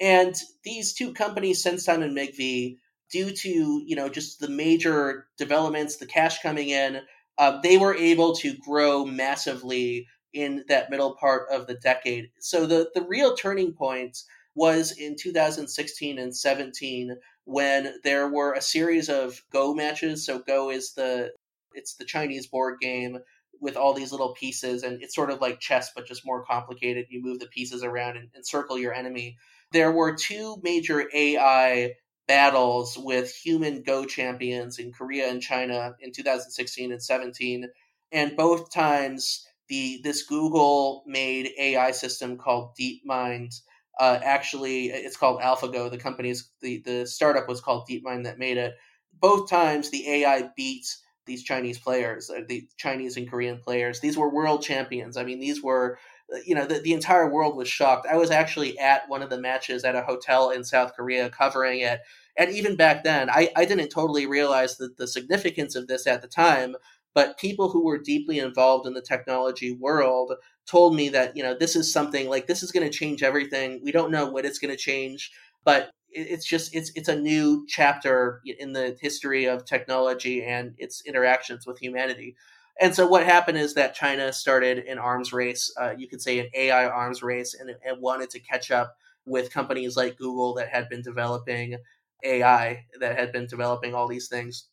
[0.00, 2.78] And these two companies, SenseTime and Megvii,
[3.10, 7.00] due to you know just the major developments, the cash coming in,
[7.38, 12.30] uh, they were able to grow massively in that middle part of the decade.
[12.40, 14.18] So the, the real turning point
[14.56, 20.26] was in 2016 and 17 when there were a series of Go matches.
[20.26, 21.32] So Go is the
[21.72, 23.18] it's the Chinese board game
[23.60, 27.06] with all these little pieces, and it's sort of like chess but just more complicated.
[27.10, 29.36] You move the pieces around and, and circle your enemy.
[29.72, 31.94] There were two major AI
[32.26, 37.68] battles with human Go champions in Korea and China in 2016 and 17,
[38.12, 43.54] and both times the this Google made AI system called DeepMind.
[43.98, 45.90] Uh, actually, it's called AlphaGo.
[45.90, 48.74] The company's the the startup was called DeepMind that made it.
[49.20, 50.86] Both times the AI beat
[51.26, 54.00] these Chinese players, uh, the Chinese and Korean players.
[54.00, 55.16] These were world champions.
[55.16, 55.98] I mean, these were
[56.32, 59.28] uh, you know the, the entire world was shocked i was actually at one of
[59.28, 62.00] the matches at a hotel in south korea covering it
[62.38, 66.22] and even back then i, I didn't totally realize the, the significance of this at
[66.22, 66.76] the time
[67.14, 70.32] but people who were deeply involved in the technology world
[70.66, 73.80] told me that you know this is something like this is going to change everything
[73.84, 75.30] we don't know what it's going to change
[75.62, 81.02] but it's just it's it's a new chapter in the history of technology and its
[81.04, 82.36] interactions with humanity
[82.80, 86.40] and so what happened is that China started an arms race, uh, you could say
[86.40, 88.96] an AI arms race, and, and wanted to catch up
[89.26, 91.76] with companies like Google that had been developing
[92.24, 94.68] AI, that had been developing all these things.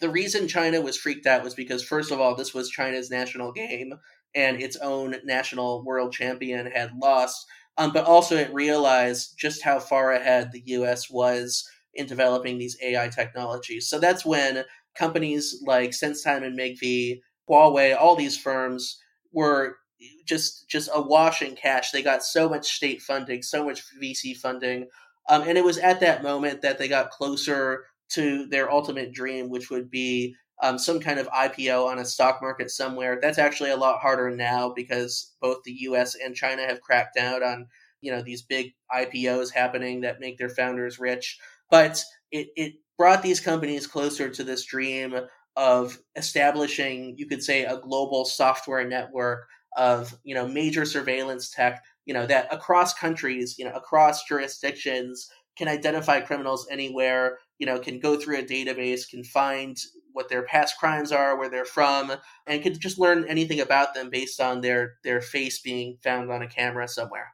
[0.00, 3.52] The reason China was freaked out was because, first of all, this was China's national
[3.52, 3.94] game,
[4.34, 7.46] and its own national world champion had lost.
[7.76, 12.76] Um, but also, it realized just how far ahead the US was in developing these
[12.82, 13.88] AI technologies.
[13.88, 19.00] So that's when companies like SenseTime and Megvii, Huawei, all these firms
[19.32, 19.76] were
[20.26, 21.90] just just awash in cash.
[21.90, 24.86] They got so much state funding, so much VC funding,
[25.28, 29.50] um, and it was at that moment that they got closer to their ultimate dream,
[29.50, 33.18] which would be um, some kind of IPO on a stock market somewhere.
[33.20, 36.14] That's actually a lot harder now because both the U.S.
[36.14, 37.66] and China have cracked down on
[38.00, 41.38] you know these big IPOs happening that make their founders rich.
[41.70, 45.16] But it, it brought these companies closer to this dream
[45.56, 51.82] of establishing, you could say, a global software network of you know major surveillance tech,
[52.06, 57.78] you know that across countries, you know across jurisdictions can identify criminals anywhere you know,
[57.78, 59.76] can go through a database, can find
[60.14, 62.14] what their past crimes are, where they're from,
[62.46, 66.42] and could just learn anything about them based on their their face being found on
[66.42, 67.33] a camera somewhere.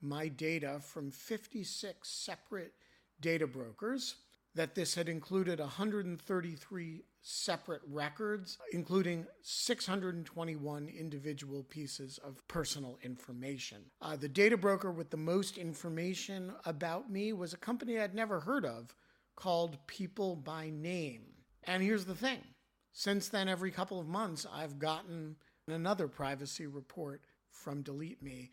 [0.00, 2.72] my data from 56 separate
[3.20, 4.16] data brokers,
[4.54, 13.82] that this had included 133 separate records, including 621 individual pieces of personal information.
[14.00, 18.40] Uh, the data broker with the most information about me was a company I'd never
[18.40, 18.94] heard of
[19.34, 21.24] called People by Name.
[21.64, 22.40] And here's the thing
[22.92, 25.36] since then, every couple of months, I've gotten
[25.68, 28.52] another privacy report from Delete Me,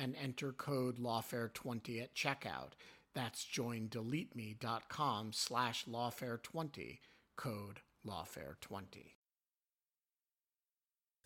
[0.00, 2.72] and enter code lawfare20 at checkout.
[3.14, 6.98] That's joindeleteme.com slash lawfare20,
[7.36, 9.12] code lawfare20.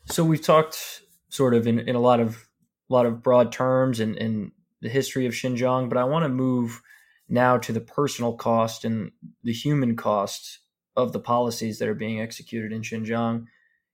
[0.07, 2.49] So we've talked sort of in, in a lot of
[2.91, 4.53] a lot of broad terms and, and
[4.83, 6.83] the history of Xinjiang, but I want to move
[7.29, 9.11] now to the personal cost and
[9.43, 10.59] the human cost
[10.95, 13.47] of the policies that are being executed in Xinjiang.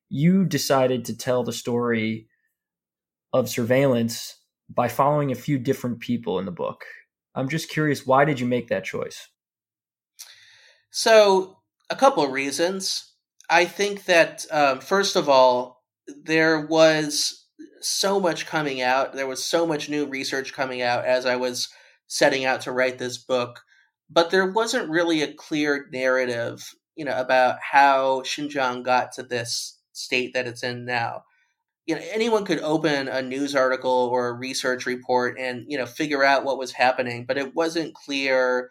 [0.08, 2.26] You decided to tell the story
[3.32, 4.39] of surveillance
[4.74, 6.84] by following a few different people in the book.
[7.34, 9.28] I'm just curious, why did you make that choice?
[10.90, 11.58] So,
[11.88, 13.12] a couple of reasons.
[13.48, 15.82] I think that, um, first of all,
[16.24, 17.46] there was
[17.80, 19.12] so much coming out.
[19.12, 21.68] There was so much new research coming out as I was
[22.06, 23.60] setting out to write this book,
[24.08, 29.78] but there wasn't really a clear narrative, you know, about how Xinjiang got to this
[29.92, 31.24] state that it's in now.
[31.90, 35.86] You know, anyone could open a news article or a research report and you know
[35.86, 38.70] figure out what was happening, but it wasn't clear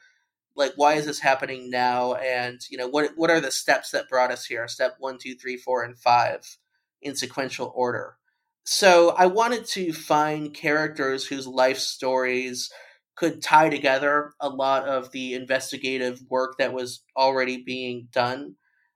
[0.56, 2.14] like why is this happening now?
[2.14, 4.70] And you know what what are the steps that brought us here?
[4.70, 6.58] Step one two three four and five
[7.02, 8.16] in sequential order.
[8.64, 12.72] So I wanted to find characters whose life stories
[13.18, 18.56] could tie together a lot of the investigative work that was already being done.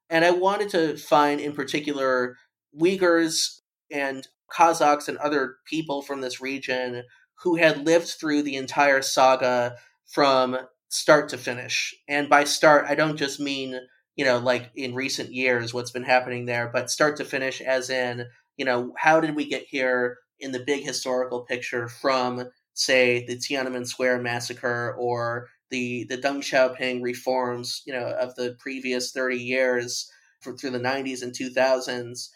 [0.10, 2.38] And I wanted to find, in particular,
[2.80, 3.60] Uyghurs
[3.94, 7.04] and Kazakhs and other people from this region
[7.44, 9.76] who had lived through the entire saga
[10.06, 10.58] from
[10.90, 11.96] start to finish.
[12.10, 13.80] And by start, I don't just mean,
[14.16, 17.90] you know, like in recent years, what's been happening there, but start to finish as
[17.90, 18.26] in
[18.58, 23.36] you know, how did we get here in the big historical picture from, say, the
[23.36, 29.38] Tiananmen Square massacre or the the Deng Xiaoping reforms, you know, of the previous thirty
[29.40, 30.10] years
[30.42, 32.30] for, through the '90s and 2000s.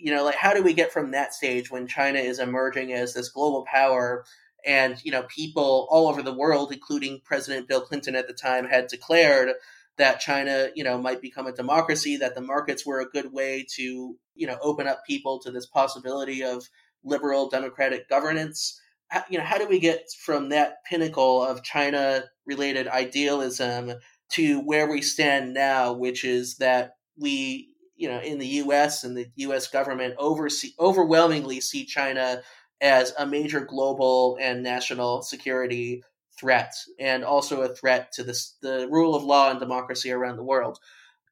[0.00, 3.14] You know, like how do we get from that stage when China is emerging as
[3.14, 4.24] this global power,
[4.66, 8.66] and you know, people all over the world, including President Bill Clinton at the time,
[8.66, 9.54] had declared
[9.98, 13.66] that China, you know, might become a democracy, that the markets were a good way
[13.76, 16.68] to, you know, open up people to this possibility of
[17.04, 18.80] liberal democratic governance.
[19.28, 23.94] You know, how do we get from that pinnacle of China related idealism
[24.32, 29.16] to where we stand now, which is that we, you know, in the US and
[29.16, 32.40] the US government oversee, overwhelmingly see China
[32.80, 36.02] as a major global and national security
[36.38, 40.44] threat and also a threat to this, the rule of law and democracy around the
[40.44, 40.78] world.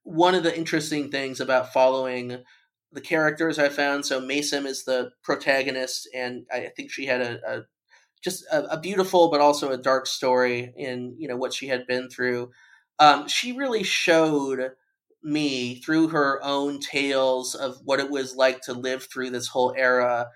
[0.02, 2.42] One of the interesting things about following
[2.92, 7.40] the characters I found, so Maysim is the protagonist, and I think she had a,
[7.46, 7.62] a
[8.22, 11.86] just a, a, beautiful but also a dark story in you know what she had
[11.86, 12.50] been through.
[12.98, 14.70] Um, she really showed
[15.26, 19.74] me through her own tales of what it was like to live through this whole
[19.76, 20.28] era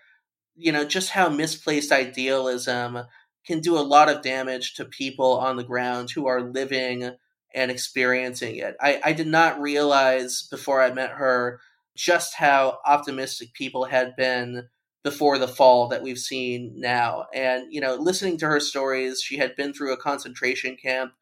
[0.57, 2.99] you know just how misplaced idealism
[3.47, 7.16] can do a lot of damage to people on the ground who are living
[7.55, 8.76] and experiencing it.
[8.80, 11.61] I, I did not realize before I met her
[11.97, 14.68] just how optimistic people had been
[15.03, 17.26] before the fall that we've seen now.
[17.34, 21.12] And, you know, listening to her stories, she had been through a concentration camp.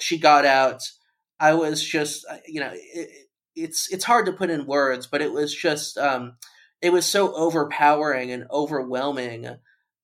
[0.00, 0.82] She got out.
[1.42, 3.10] I was just, uh, you know, it,
[3.56, 6.36] it's it's hard to put in words, but it was just um,
[6.80, 9.48] it was so overpowering and overwhelming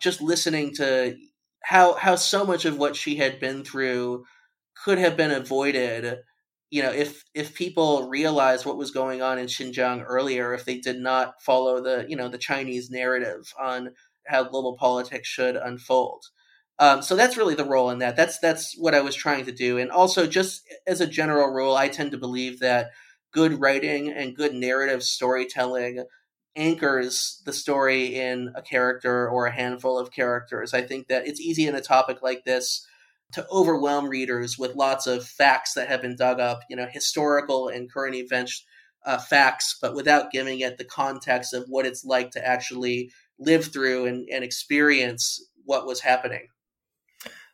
[0.01, 1.17] just listening to
[1.63, 4.25] how how so much of what she had been through
[4.85, 6.19] could have been avoided
[6.71, 10.79] you know if if people realized what was going on in Xinjiang earlier if they
[10.79, 13.91] did not follow the you know the Chinese narrative on
[14.27, 16.23] how global politics should unfold
[16.79, 19.53] um, so that's really the role in that that's that's what I was trying to
[19.53, 22.91] do and also just as a general rule I tend to believe that
[23.33, 26.05] good writing and good narrative storytelling
[26.57, 30.75] anchors the story in a character or a handful of characters.
[30.75, 32.87] I think that it's easy in a topic like this
[33.33, 37.69] to overwhelm readers with lots of facts that have been dug up, you know, historical
[37.69, 38.65] and current events
[39.05, 43.67] uh, facts, but without giving it the context of what it's like to actually live
[43.67, 46.49] through and, and experience what was happening.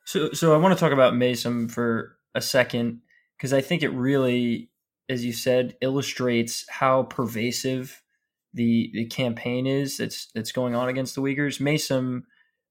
[0.05, 3.01] So, so I want to talk about Maysim for a second
[3.37, 4.71] because I think it really,
[5.09, 8.03] as you said, illustrates how pervasive
[8.53, 11.61] the the campaign is that's that's going on against the Uyghurs.
[11.61, 12.23] Maysim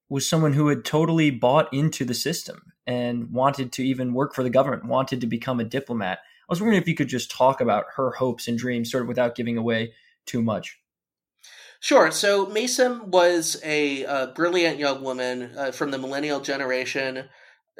[0.08, 4.42] was someone who had totally bought into the system and wanted to even work for
[4.42, 6.18] the government, wanted to become a diplomat.
[6.18, 9.08] I was wondering if you could just talk about her hopes and dreams, sort of
[9.08, 9.92] without giving away
[10.26, 10.78] too much.
[11.84, 12.10] Sure.
[12.10, 17.28] So Maysim was a, brilliant young woman uh, from the millennial generation.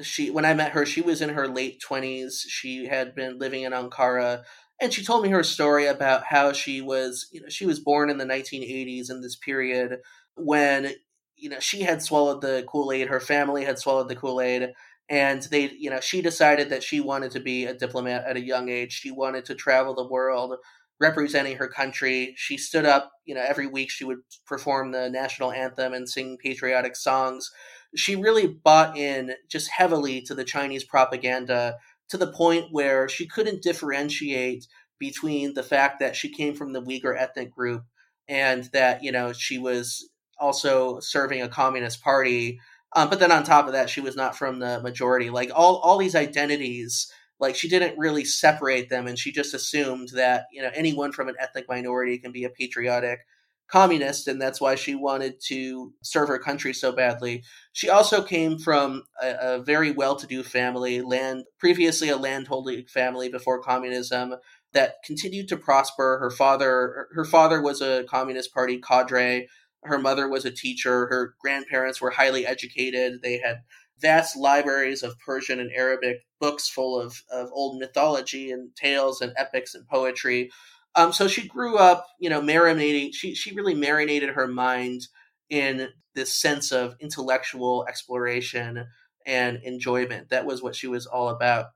[0.03, 2.45] she when I met her, she was in her late twenties.
[2.47, 4.43] She had been living in Ankara,
[4.79, 8.11] and she told me her story about how she was, you know, she was born
[8.11, 10.01] in the 1980s in this period
[10.37, 10.93] when
[11.37, 14.75] you know she had swallowed the Kool Aid, her family had swallowed the Kool Aid,
[15.09, 18.45] and they, you know, she decided that she wanted to be a diplomat at a
[18.45, 18.93] young age.
[18.93, 20.57] She wanted to travel the world
[21.01, 22.35] representing her country.
[22.37, 26.39] She stood up, you know, every week she would perform the national anthem and sing
[26.43, 27.51] patriotic songs.
[27.97, 31.77] She really bought in just heavily to the Chinese propaganda
[32.09, 34.67] to the point where she couldn't differentiate
[34.99, 37.83] between the fact that she came from the Uyghur ethnic group
[38.29, 42.59] and that, you know, she was also serving a communist party.
[42.95, 45.31] Um, but then on top of that, she was not from the majority.
[45.31, 47.11] Like all, all these identities
[47.45, 51.29] like she didn't really separate them and she just assumed that you know anyone from
[51.29, 53.21] an ethnic minority can be a patriotic
[53.69, 57.43] communist and that's why she wanted to serve her country so badly.
[57.73, 63.63] She also came from a, a very well-to-do family land previously a landholding family before
[63.63, 64.35] communism
[64.73, 66.19] that continued to prosper.
[66.19, 69.49] Her father her father was a communist party cadre.
[69.83, 71.07] Her mother was a teacher.
[71.09, 73.21] Her grandparents were highly educated.
[73.23, 73.63] They had
[74.05, 79.33] vast libraries of Persian and Arabic books full of, of old mythology and tales and
[79.35, 80.51] epics and poetry.
[80.95, 83.15] Um, so she grew up, you know, marinating.
[83.15, 85.09] She she really marinated her mind
[85.49, 88.87] in this sense of intellectual exploration
[89.27, 90.29] and enjoyment.
[90.29, 91.69] That was what she was all about.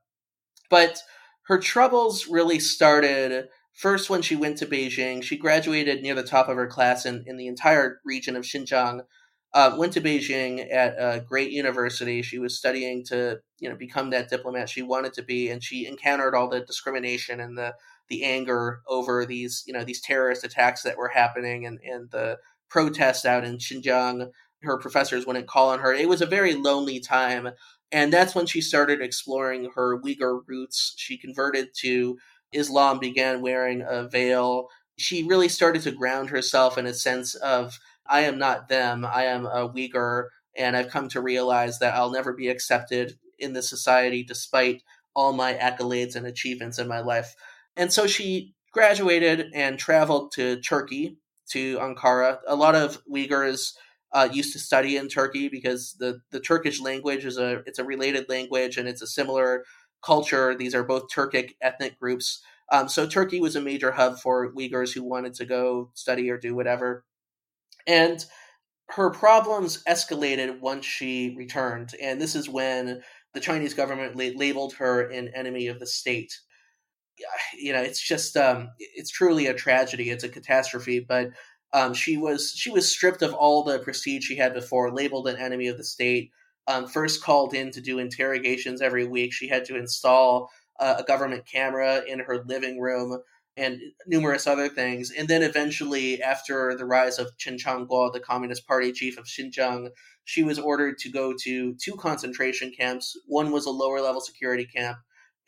[0.69, 1.01] But
[1.47, 5.23] her troubles really started first when she went to Beijing.
[5.23, 9.01] She graduated near the top of her class in, in the entire region of Xinjiang
[9.53, 12.21] uh, went to Beijing at a great university.
[12.21, 15.85] She was studying to, you know, become that diplomat she wanted to be, and she
[15.87, 17.73] encountered all the discrimination and the
[18.09, 22.37] the anger over these, you know, these terrorist attacks that were happening and and the
[22.69, 24.29] protests out in Xinjiang.
[24.61, 25.93] Her professors wouldn't call on her.
[25.93, 27.49] It was a very lonely time,
[27.91, 30.93] and that's when she started exploring her Uyghur roots.
[30.97, 32.17] She converted to
[32.51, 34.67] Islam, began wearing a veil.
[34.97, 37.79] She really started to ground herself in a sense of
[38.09, 39.05] I am not them.
[39.05, 43.53] I am a Uyghur, and I've come to realize that I'll never be accepted in
[43.53, 44.83] this society despite
[45.15, 47.35] all my accolades and achievements in my life.
[47.75, 51.17] And so she graduated and traveled to Turkey,
[51.51, 52.39] to Ankara.
[52.47, 53.73] A lot of Uyghurs
[54.13, 57.83] uh, used to study in Turkey because the, the Turkish language is a it's a
[57.83, 59.63] related language and it's a similar
[60.03, 60.55] culture.
[60.55, 62.41] These are both Turkic ethnic groups.
[62.71, 66.37] Um, so Turkey was a major hub for Uyghurs who wanted to go study or
[66.37, 67.03] do whatever.
[67.89, 68.23] And
[68.91, 71.95] her problems escalated once she returned.
[72.01, 73.01] And this is when
[73.33, 76.39] the Chinese government la- labeled her an enemy of the state.
[77.57, 80.11] You know, it's just, um, it's truly a tragedy.
[80.11, 80.99] It's a catastrophe.
[80.99, 81.31] But
[81.73, 85.37] um, she was she was stripped of all the prestige she had before, labeled an
[85.37, 86.31] enemy of the state.
[86.67, 89.33] Um, first called in to do interrogations every week.
[89.33, 93.21] She had to install uh, a government camera in her living room
[93.57, 95.11] and numerous other things.
[95.11, 99.89] And then eventually, after the rise of Chen Quanguo, the Communist Party chief of Xinjiang,
[100.23, 103.19] she was ordered to go to two concentration camps.
[103.25, 104.97] One was a lower level security camp,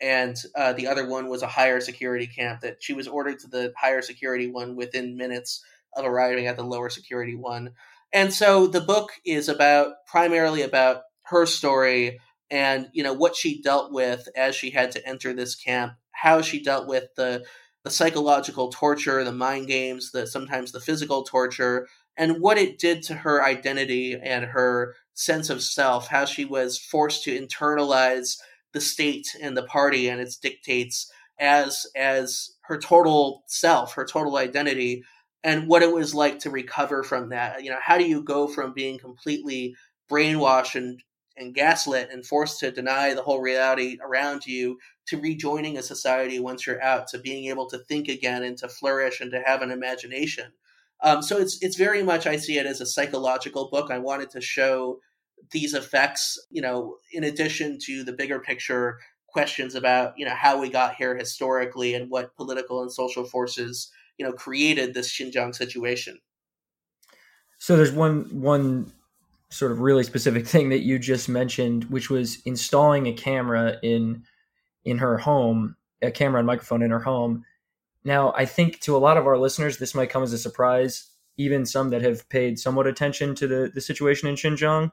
[0.00, 2.60] and uh, the other one was a higher security camp.
[2.60, 5.64] That she was ordered to the higher security one within minutes
[5.96, 7.70] of arriving at the lower security one.
[8.12, 12.18] And so the book is about primarily about her story
[12.50, 16.42] and you know what she dealt with as she had to enter this camp, how
[16.42, 17.44] she dealt with the
[17.84, 23.02] the psychological torture, the mind games, the sometimes the physical torture, and what it did
[23.02, 28.38] to her identity and her sense of self, how she was forced to internalize
[28.72, 34.36] the state and the party and its dictates as as her total self, her total
[34.36, 35.02] identity,
[35.42, 37.64] and what it was like to recover from that.
[37.64, 39.74] You know, how do you go from being completely
[40.10, 41.02] brainwashed and
[41.36, 46.38] and gaslit and forced to deny the whole reality around you to rejoining a society
[46.38, 49.62] once you're out to being able to think again and to flourish and to have
[49.62, 50.52] an imagination.
[51.02, 53.90] Um, so it's it's very much i see it as a psychological book.
[53.90, 55.00] I wanted to show
[55.50, 60.60] these effects you know in addition to the bigger picture questions about you know how
[60.60, 65.54] we got here historically and what political and social forces you know created this xinjiang
[65.54, 66.18] situation.
[67.58, 68.92] So there's one one
[69.52, 74.24] sort of really specific thing that you just mentioned, which was installing a camera in
[74.84, 77.44] in her home, a camera and microphone in her home.
[78.04, 81.08] Now, I think to a lot of our listeners, this might come as a surprise,
[81.36, 84.90] even some that have paid somewhat attention to the, the situation in Xinjiang.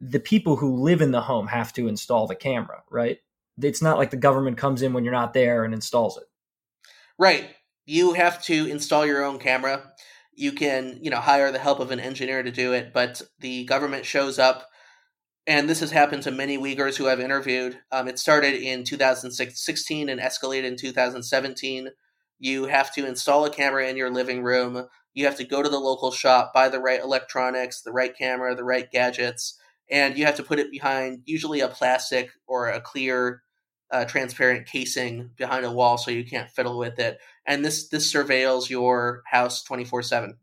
[0.00, 3.18] The people who live in the home have to install the camera, right?
[3.60, 6.24] It's not like the government comes in when you're not there and installs it.
[7.16, 7.48] Right.
[7.86, 9.92] You have to install your own camera
[10.38, 13.64] you can you know hire the help of an engineer to do it but the
[13.64, 14.68] government shows up
[15.48, 17.78] and this has happened to many Uyghurs who I've interviewed.
[17.90, 21.88] Um, it started in 2016 and escalated in 2017.
[22.38, 24.86] You have to install a camera in your living room.
[25.14, 28.54] You have to go to the local shop, buy the right electronics, the right camera,
[28.54, 29.58] the right gadgets,
[29.90, 33.42] and you have to put it behind usually a plastic or a clear,
[33.90, 37.18] uh, transparent casing behind a wall so you can't fiddle with it.
[37.46, 40.36] And this this surveils your house 24 seven.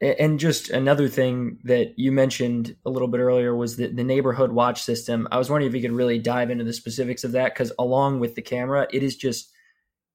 [0.00, 4.50] And just another thing that you mentioned a little bit earlier was the, the neighborhood
[4.50, 5.28] watch system.
[5.30, 8.18] I was wondering if you could really dive into the specifics of that because, along
[8.20, 9.52] with the camera, it is just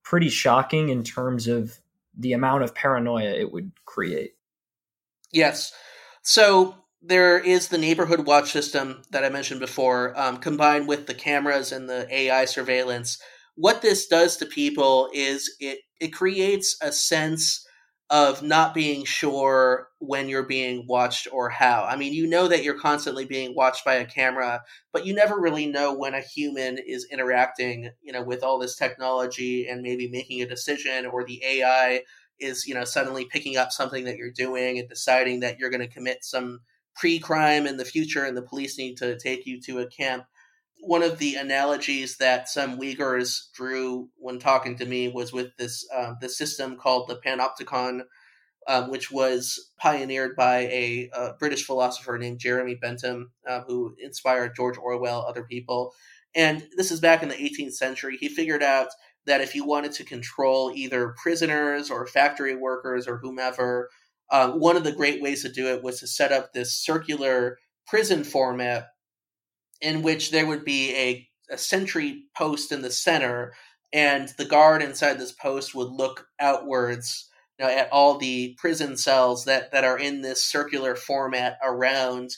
[0.03, 1.77] pretty shocking in terms of
[2.17, 4.31] the amount of paranoia it would create.
[5.31, 5.71] Yes.
[6.23, 6.75] So
[7.07, 11.71] there is the neighborhood watch system that I mentioned before, um, combined with the cameras
[11.71, 13.19] and the AI surveillance.
[13.55, 17.65] What this does to people is it it creates a sense
[18.09, 21.83] of not being sure when you're being watched or how.
[21.83, 24.61] I mean, you know that you're constantly being watched by a camera,
[24.93, 28.75] but you never really know when a human is interacting, you know, with all this
[28.75, 32.03] technology and maybe making a decision or the AI
[32.39, 35.81] is, you know, suddenly picking up something that you're doing and deciding that you're going
[35.81, 36.59] to commit some
[36.95, 40.25] pre-crime in the future and the police need to take you to a camp
[40.85, 45.87] one of the analogies that some Uyghurs drew when talking to me was with this
[46.21, 48.01] the system called the Panopticon,
[48.67, 54.55] um, which was pioneered by a, a, British philosopher named Jeremy Bentham, uh, who inspired
[54.55, 55.93] George Orwell, other people.
[56.35, 58.17] And this is back in the 18th century.
[58.19, 58.87] He figured out
[59.25, 63.89] that if you wanted to control either prisoners or factory workers or whomever,
[64.31, 67.57] um, one of the great ways to do it was to set up this circular
[67.87, 68.87] prison format
[69.81, 73.53] in which there would be a, a sentry post in the center,
[73.93, 78.97] and the guard inside this post would look outwards you know, at all the prison
[78.97, 82.31] cells that, that are in this circular format around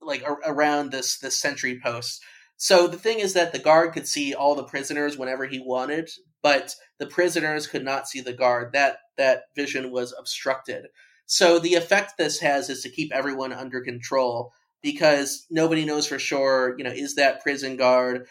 [0.00, 2.22] like around this this sentry post.
[2.56, 6.08] So the thing is that the guard could see all the prisoners whenever he wanted,
[6.42, 8.72] but the prisoners could not see the guard.
[8.72, 10.86] That that vision was obstructed.
[11.26, 14.52] So the effect this has is to keep everyone under control
[14.82, 16.74] because nobody knows for sure.
[16.78, 18.26] You know, is that prison guard?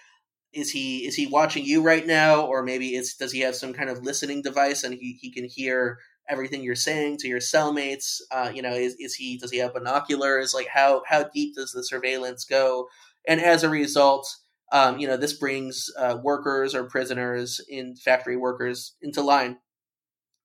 [0.53, 3.73] Is he is he watching you right now, or maybe it's does he have some
[3.73, 8.21] kind of listening device and he, he can hear everything you're saying to your cellmates?
[8.31, 10.53] Uh, you know, is, is he does he have binoculars?
[10.53, 12.87] Like how how deep does the surveillance go?
[13.27, 14.33] And as a result,
[14.71, 19.57] um, you know, this brings uh, workers or prisoners in factory workers into line.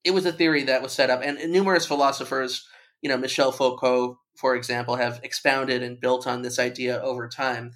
[0.05, 2.67] It was a theory that was set up, and, numerous philosophers,
[3.03, 7.73] you know, Michel Foucault, for example, have expounded and built on this idea over time.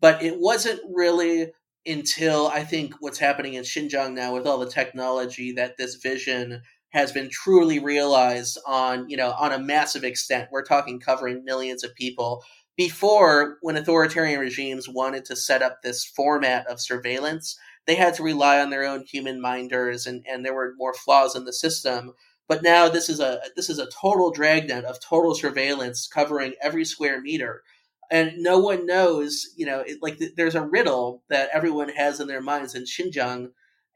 [0.00, 1.52] But it wasn't really
[1.86, 6.62] until I think what's happening in Xinjiang now with all the technology that this vision
[6.90, 10.48] has been truly realized on, you know, on a massive extent.
[10.50, 12.42] We're talking covering millions of people.
[12.76, 17.58] Before, when authoritarian regimes wanted to set up this format of surveillance,
[17.88, 21.34] they had to rely on their own human minders and, and there were more flaws
[21.34, 22.12] in the system.
[22.46, 26.84] But now this is a this is a total dragnet of total surveillance covering every
[26.84, 27.62] square meter,
[28.10, 29.46] and no one knows.
[29.56, 33.50] You know, it, like there's a riddle that everyone has in their minds in Xinjiang,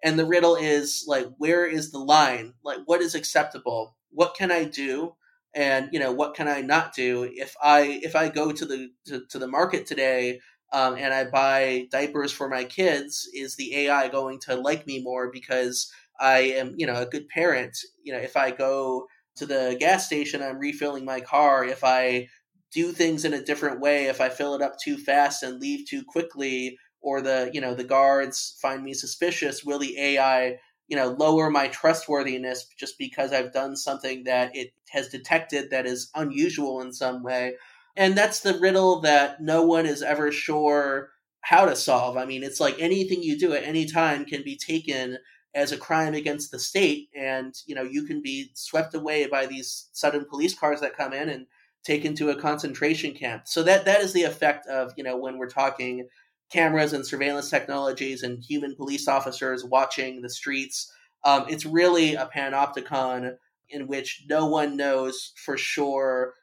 [0.05, 2.53] and the riddle is like, where is the line?
[2.62, 3.97] Like, what is acceptable?
[4.11, 5.14] What can I do?
[5.55, 7.30] And you know, what can I not do?
[7.32, 10.40] If I if I go to the to, to the market today
[10.73, 15.03] um, and I buy diapers for my kids, is the AI going to like me
[15.03, 17.77] more because I am, you know, a good parent.
[18.03, 19.07] You know, if I go
[19.37, 21.64] to the gas station, I'm refilling my car.
[21.64, 22.29] If I
[22.73, 25.87] do things in a different way, if I fill it up too fast and leave
[25.89, 30.59] too quickly, or the, you know, the guards find me suspicious, will the AI,
[30.89, 35.87] you know, lower my trustworthiness just because I've done something that it has detected that
[35.87, 37.55] is unusual in some way?
[37.97, 41.11] And that's the riddle that no one is ever sure
[41.43, 42.16] how to solve.
[42.16, 45.18] I mean, it's like anything you do at any time can be taken
[45.55, 49.47] as a crime against the state and you know you can be swept away by
[49.47, 51.47] these sudden police cars that come in and
[51.84, 55.36] taken to a concentration camp so that that is the effect of you know when
[55.36, 56.09] we're talking
[56.51, 60.90] cameras and surveillance technologies and human police officers watching the streets
[61.24, 63.36] um, it's really a panopticon
[63.68, 66.34] in which no one knows for sure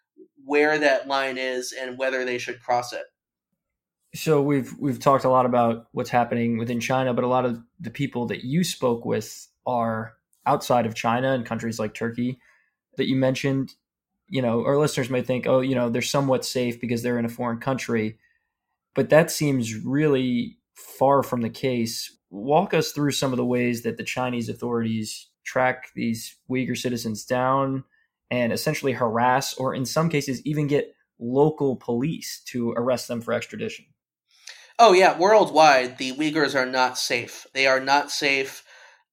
[0.45, 3.05] where that line is and whether they should cross it
[4.15, 7.61] so we've we've talked a lot about what's happening within China, but a lot of
[7.79, 10.13] the people that you spoke with are
[10.45, 12.39] outside of China and countries like Turkey
[12.97, 13.75] that you mentioned.
[14.27, 17.25] You know, our listeners may think, oh, you know, they're somewhat safe because they're in
[17.25, 18.17] a foreign country,
[18.95, 22.15] but that seems really far from the case.
[22.31, 27.25] Walk us through some of the ways that the Chinese authorities track these Uyghur citizens
[27.25, 27.83] down
[28.31, 33.33] and essentially harass, or in some cases, even get local police to arrest them for
[33.33, 33.85] extradition.
[34.77, 37.45] Oh yeah, worldwide, the Uyghurs are not safe.
[37.53, 38.63] They are not safe.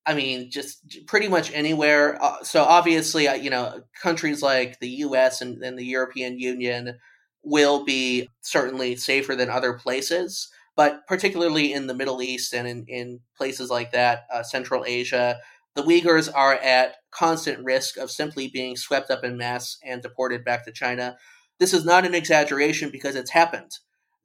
[0.07, 2.23] I mean, just pretty much anywhere.
[2.23, 5.41] Uh, so obviously, uh, you know, countries like the U.S.
[5.41, 6.97] and, and the European Union
[7.43, 12.85] will be certainly safer than other places, but particularly in the Middle East and in,
[12.87, 15.39] in places like that, uh, Central Asia,
[15.77, 20.43] the Uyghurs are at constant risk of simply being swept up in mass and deported
[20.43, 21.17] back to China.
[21.61, 23.71] This is not an exaggeration because it's happened.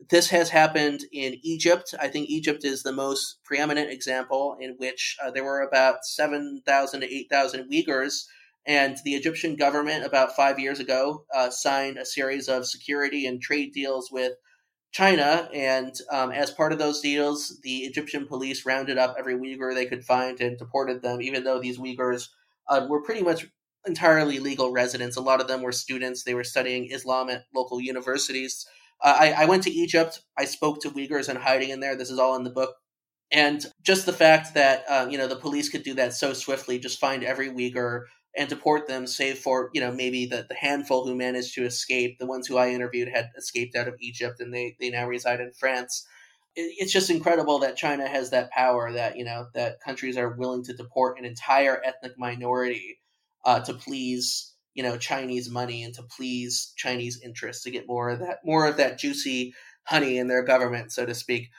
[0.10, 1.94] This has happened in Egypt.
[2.00, 7.02] I think Egypt is the most preeminent example in which uh, there were about 7,000
[7.02, 8.24] to 8,000 Uyghurs.
[8.66, 13.42] And the Egyptian government, about five years ago, uh, signed a series of security and
[13.42, 14.34] trade deals with
[14.92, 15.50] China.
[15.54, 19.86] And um, as part of those deals, the Egyptian police rounded up every Uyghur they
[19.86, 22.28] could find and deported them, even though these Uyghurs
[22.68, 23.48] uh, were pretty much
[23.86, 25.18] entirely legal residents.
[25.18, 28.68] A lot of them were students, they were studying Islam at local universities.
[29.04, 30.22] Uh, I, I went to Egypt.
[30.38, 31.96] I spoke to Uyghurs and hiding in there.
[31.96, 32.76] This is all in the book.
[33.32, 36.78] And just the fact that uh, you know the police could do that so swiftly,
[36.80, 38.04] just find every Uyghur
[38.38, 42.18] and deport them, save for you know maybe the, the handful who managed to escape.
[42.20, 45.42] The ones who I interviewed had escaped out of Egypt, and they they now reside
[45.42, 46.08] in France.
[46.56, 48.92] It, it's just incredible that China has that power.
[48.92, 53.00] That you know that countries are willing to deport an entire ethnic minority
[53.46, 58.10] uh, to please you know Chinese money and to please Chinese interests to get more
[58.10, 59.54] of that more of that juicy
[59.84, 61.50] honey in their government, so to speak.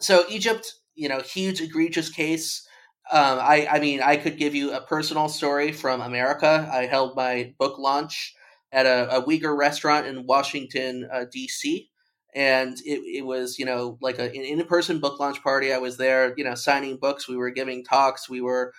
[0.00, 2.66] So Egypt, you know, huge egregious case.
[3.12, 6.68] Um, I, I mean, I could give you a personal story from America.
[6.72, 8.34] I held my book launch
[8.72, 11.88] at a, a Uyghur restaurant in Washington, uh, D.C.
[12.34, 15.72] And it, it was, you know, like a, an in-person book launch party.
[15.72, 17.28] I was there, you know, signing books.
[17.28, 18.28] We were giving talks.
[18.28, 18.72] We were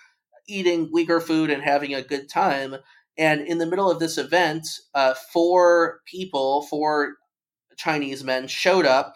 [0.46, 2.76] eating Uyghur food and having a good time.
[3.16, 7.16] And in the middle of this event, uh, four people, four
[7.76, 9.14] Chinese men, showed up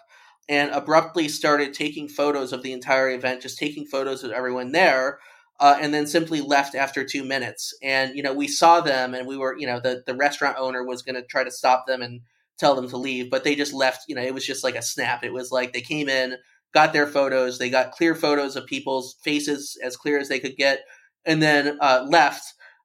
[0.53, 5.18] and abruptly started taking photos of the entire event, just taking photos of everyone there,
[5.61, 7.74] uh, and then simply left after two minutes.
[7.82, 10.84] And you know, we saw them, and we were, you know, the the restaurant owner
[10.84, 12.20] was going to try to stop them and
[12.59, 14.05] tell them to leave, but they just left.
[14.09, 15.24] You know, it was just like a snap.
[15.24, 16.36] It was like they came in,
[16.74, 20.57] got their photos, they got clear photos of people's faces as clear as they could
[20.57, 20.80] get,
[21.24, 22.44] and then uh, left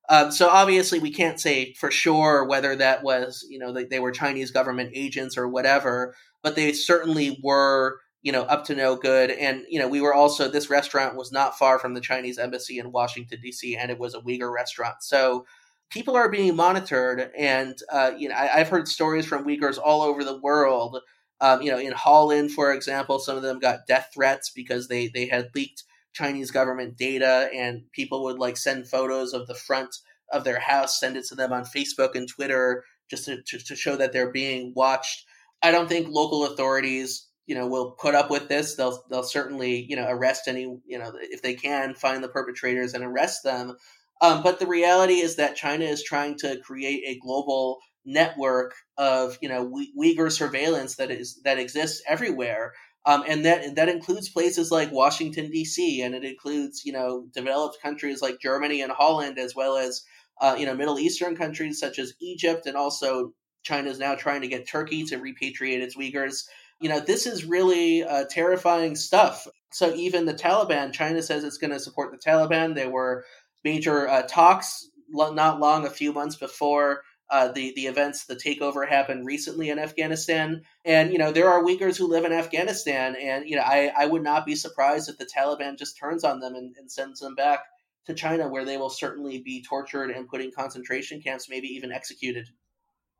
[0.09, 3.99] um, so obviously, we can't say for sure whether that was, you know, they, they
[3.99, 6.15] were Chinese government agents or whatever,
[6.47, 9.31] but they certainly were, you know, up to no good.
[9.31, 12.79] And you know, we were also this restaurant was not far from the Chinese embassy
[12.79, 13.75] in Washington D.C.
[13.75, 14.95] and it was a Uyghur restaurant.
[15.01, 15.45] So
[15.89, 20.01] people are being monitored, and uh, you know, I, have heard stories from Uyghurs all
[20.03, 21.01] over the world.
[21.41, 25.09] Um, you know, in Holland, for example, some of them got death threats because they
[25.09, 25.83] they had leaked
[26.13, 29.97] Chinese government data, and people would like send photos of the front
[30.31, 33.75] of their house, send it to them on Facebook and Twitter just to, to, to
[33.75, 35.25] show that they're being watched.
[35.61, 38.75] I don't think local authorities, you know, will put up with this.
[38.75, 42.93] They'll they'll certainly, you know, arrest any, you know, if they can find the perpetrators
[42.93, 43.75] and arrest them.
[44.21, 49.37] Um, but the reality is that China is trying to create a global network of,
[49.41, 52.73] you know, Uyghur surveillance that is that exists everywhere.
[53.05, 56.01] Um, and that that includes places like Washington D.C.
[56.01, 60.03] and it includes you know developed countries like Germany and Holland, as well as
[60.41, 63.31] uh, you know Middle Eastern countries such as Egypt, and also
[63.67, 66.45] China is now trying to get Turkey to repatriate its Uyghurs.
[66.79, 69.47] You know this is really uh, terrifying stuff.
[69.71, 72.75] So even the Taliban, China says it's going to support the Taliban.
[72.75, 73.25] There were
[73.63, 78.87] major uh, talks not long, a few months before uh, the the events, the takeover
[78.87, 83.49] happened recently in Afghanistan, and you know there are Uyghurs who live in Afghanistan, and
[83.49, 86.55] you know I, I would not be surprised if the Taliban just turns on them
[86.55, 87.59] and, and sends them back
[88.05, 91.91] to China, where they will certainly be tortured and put in concentration camps, maybe even
[91.91, 92.47] executed.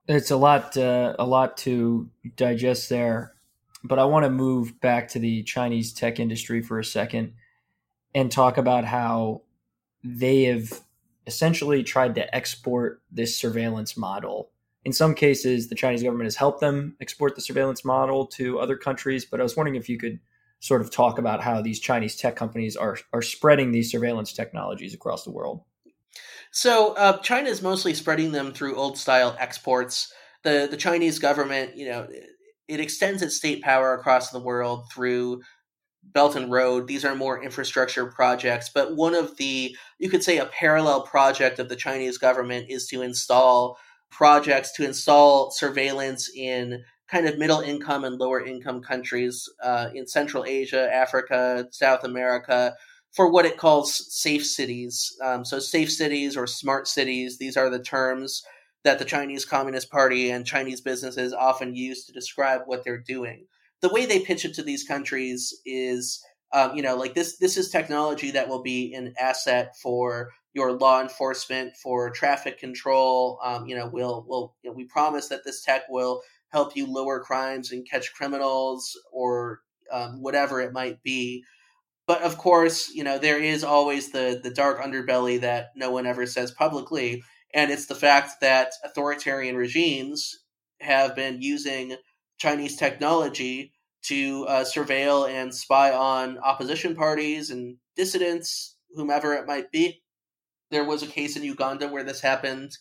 [0.08, 3.34] It's a lot, uh, a lot to digest there,
[3.84, 7.34] but I want to move back to the Chinese tech industry for a second
[8.16, 9.42] and talk about how
[10.04, 10.82] they have
[11.26, 14.50] essentially tried to export this surveillance model.
[14.86, 18.78] In some cases, the Chinese government has helped them export the surveillance model to other
[18.78, 20.20] countries, but I was wondering if you could
[20.62, 24.94] sort of talk about how these Chinese tech companies are are spreading these surveillance technologies
[24.94, 25.64] across the world.
[26.52, 30.12] So uh, China is mostly spreading them through old style exports.
[30.44, 32.08] The the Chinese government, you know,
[32.68, 35.42] it extends its state power across the world through
[36.04, 36.88] Belt and Road.
[36.88, 41.60] These are more infrastructure projects, but one of the, you could say, a parallel project
[41.60, 43.78] of the Chinese government is to install
[44.10, 50.08] projects to install surveillance in kind of middle income and lower income countries uh, in
[50.08, 52.74] Central Asia, Africa, South America,
[53.18, 55.18] for what it calls safe cities.
[55.24, 58.44] Um, so, safe cities or smart cities, these are the terms
[58.84, 63.48] that the Chinese Communist Party and Chinese businesses often use to describe what they're doing.
[63.82, 67.58] the way they pitch it to these countries is um, you know like this this
[67.58, 73.68] is technology that will be an asset for your law enforcement for traffic control um,
[73.68, 77.20] you know we'll, we'll you know, we promise that this tech will help you lower
[77.20, 79.62] crimes and catch criminals or
[79.92, 81.44] um, whatever it might be
[82.08, 86.08] but of course you know there is always the the dark underbelly that no one
[86.08, 90.44] ever says publicly and it's the fact that authoritarian regimes
[90.82, 91.96] have been using
[92.38, 99.72] Chinese technology to uh, surveil and spy on opposition parties and dissidents, whomever it might
[99.72, 100.02] be.
[100.72, 102.78] There was a case in Uganda where this happened.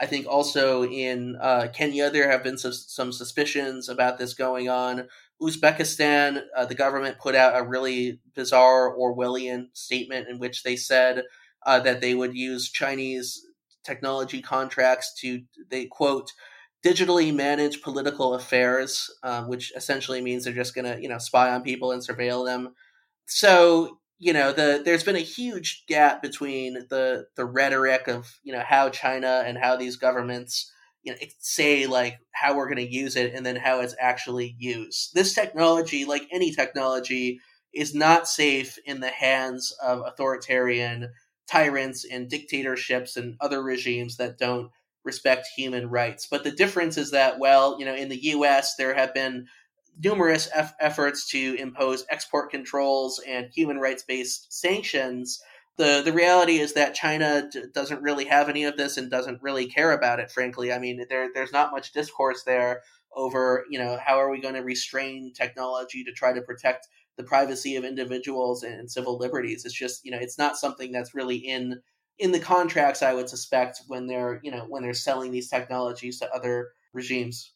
[0.00, 4.68] I think also in uh, Kenya, there have been some, some, suspicions about this going
[4.68, 5.08] on.
[5.40, 11.22] Uzbekistan, uh, the government put out a really bizarre Orwellian statement in which they said
[11.66, 13.44] uh, that they would use Chinese
[13.84, 16.32] technology contracts to, they quote,
[16.84, 21.50] digitally manage political affairs, um, which essentially means they're just going to, you know, spy
[21.50, 22.74] on people and surveil them.
[23.26, 28.52] So, you know, the there's been a huge gap between the the rhetoric of you
[28.52, 30.72] know how China and how these governments
[31.02, 34.54] you know say like how we're going to use it and then how it's actually
[34.58, 35.14] used.
[35.14, 37.40] This technology, like any technology,
[37.72, 41.10] is not safe in the hands of authoritarian
[41.48, 44.70] tyrants and dictatorships and other regimes that don't
[45.04, 46.26] respect human rights.
[46.30, 49.46] But the difference is that, well, you know, in the U.S., there have been
[50.02, 55.40] numerous eff- efforts to impose export controls and human rights based sanctions.
[55.78, 59.66] The, the reality is that China doesn't really have any of this and doesn't really
[59.66, 60.72] care about it, frankly.
[60.72, 62.82] I mean, there, there's not much discourse there
[63.14, 67.24] over, you know, how are we going to restrain technology to try to protect the
[67.24, 69.64] privacy of individuals and civil liberties.
[69.64, 71.80] It's just, you know, it's not something that's really in
[72.18, 76.18] in the contracts i would suspect when they're you know when they're selling these technologies
[76.18, 77.52] to other regimes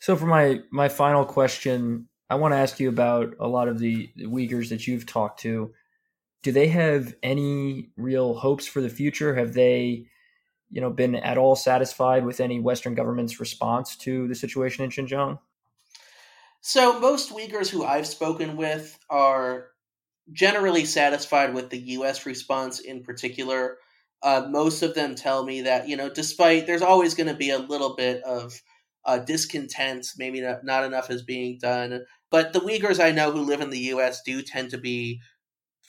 [0.00, 3.78] so for my my final question i want to ask you about a lot of
[3.78, 5.72] the uyghurs that you've talked to
[6.42, 10.06] do they have any real hopes for the future have they
[10.70, 14.90] you know been at all satisfied with any western government's response to the situation in
[14.90, 15.38] xinjiang
[16.60, 19.70] so most uyghurs who i've spoken with are
[20.32, 22.26] generally satisfied with the U.S.
[22.26, 23.78] response in particular.
[24.22, 27.50] Uh, most of them tell me that you know, despite there's always going to be
[27.50, 28.60] a little bit of
[29.04, 32.04] uh, discontent, maybe not, not enough is being done.
[32.30, 34.20] But the Uyghurs I know who live in the U.S.
[34.24, 35.20] do tend to be,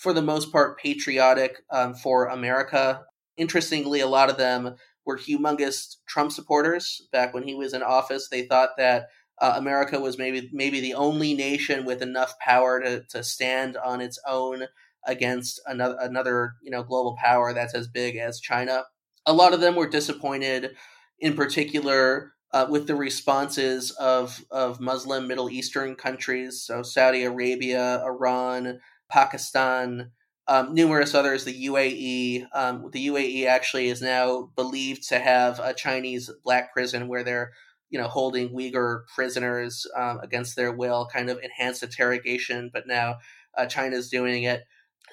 [0.01, 3.03] for the most part, patriotic um, for America.
[3.37, 4.75] Interestingly, a lot of them
[5.05, 8.27] were humongous Trump supporters back when he was in office.
[8.27, 13.03] They thought that uh, America was maybe maybe the only nation with enough power to,
[13.09, 14.63] to stand on its own
[15.05, 18.83] against another another you know global power that's as big as China.
[19.27, 20.75] A lot of them were disappointed,
[21.19, 28.03] in particular uh, with the responses of of Muslim Middle Eastern countries, so Saudi Arabia,
[28.03, 28.79] Iran,
[29.11, 30.11] Pakistan.
[30.47, 32.47] Um, numerous others, the UAE.
[32.53, 37.51] Um, the UAE actually is now believed to have a Chinese black prison where they're
[37.91, 43.17] you know, holding Uyghur prisoners um, against their will, kind of enhanced interrogation, but now
[43.57, 44.63] uh, China's doing it.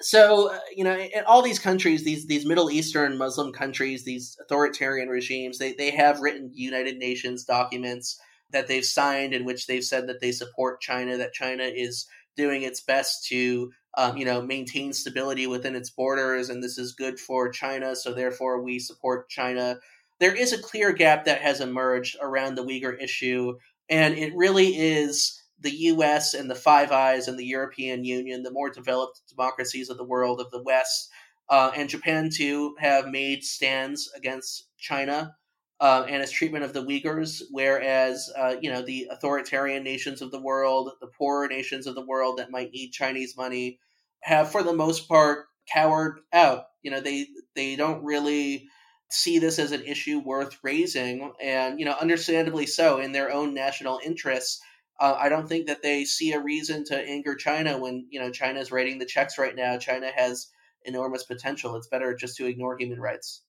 [0.01, 4.37] So, uh, you know, in all these countries, these these Middle Eastern Muslim countries, these
[4.41, 8.17] authoritarian regimes, they, they have written United Nations documents
[8.51, 12.63] that they've signed in which they've said that they support China, that China is doing
[12.63, 17.19] its best to, um, you know, maintain stability within its borders, and this is good
[17.19, 19.79] for China, so therefore we support China.
[20.19, 23.57] There is a clear gap that has emerged around the Uyghur issue,
[23.89, 28.51] and it really is the US and the Five Eyes and the European Union, the
[28.51, 31.09] more developed democracies of the world, of the West,
[31.49, 35.35] uh, and Japan too, have made stands against China
[35.81, 40.31] uh, and its treatment of the Uyghurs, whereas uh, you know the authoritarian nations of
[40.31, 43.79] the world, the poorer nations of the world that might need Chinese money,
[44.21, 46.65] have for the most part cowered out.
[46.83, 48.67] You know they they don't really
[49.09, 53.53] see this as an issue worth raising, and you know, understandably so, in their own
[53.53, 54.61] national interests.
[54.99, 58.31] Uh, I don't think that they see a reason to anger China when you know
[58.31, 59.77] China is writing the checks right now.
[59.77, 60.47] China has
[60.83, 61.75] enormous potential.
[61.75, 63.43] It's better just to ignore human rights.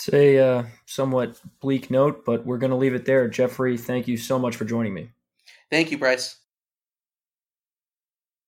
[0.00, 3.28] It's a uh, somewhat bleak note, but we're going to leave it there.
[3.28, 5.10] Geoffrey, thank you so much for joining me.
[5.70, 6.36] Thank you, Bryce.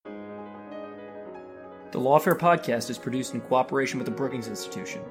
[0.07, 5.03] The Lawfare podcast is produced in cooperation with the Brookings Institution.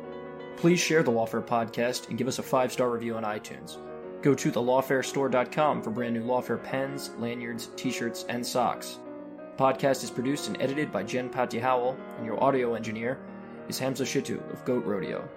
[0.57, 3.77] Please share the Lawfare podcast and give us a five star review on iTunes.
[4.23, 8.97] Go to thelawfarestore.com for brand new Lawfare pens, lanyards, t shirts, and socks.
[9.37, 13.19] The podcast is produced and edited by Jen Patja Howell, and your audio engineer
[13.67, 15.29] is Hamza Shitu of Goat Rodeo.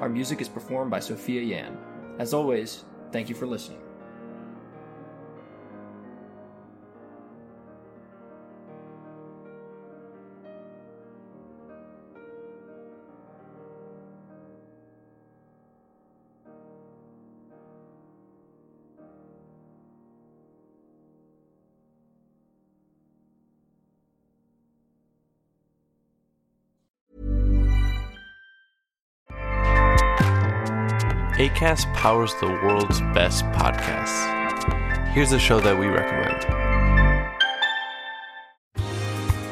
[0.00, 1.76] Our music is performed by Sophia Yan.
[2.18, 3.80] As always, thank you for listening.
[31.58, 35.08] ACAST powers the world's best podcasts.
[35.08, 36.44] Here's a show that we recommend.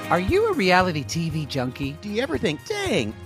[0.08, 1.96] Are you a reality TV junkie?
[2.00, 3.12] Do you ever think, dang,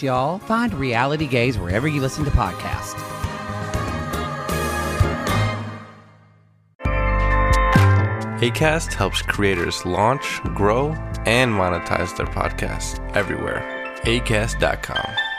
[0.00, 0.38] y'all.
[0.38, 2.94] Find Reality Gaze wherever you listen to podcasts.
[8.42, 10.88] ACAST helps creators launch, grow,
[11.26, 13.62] and monetize their podcasts everywhere.
[14.04, 15.31] ACAST.com.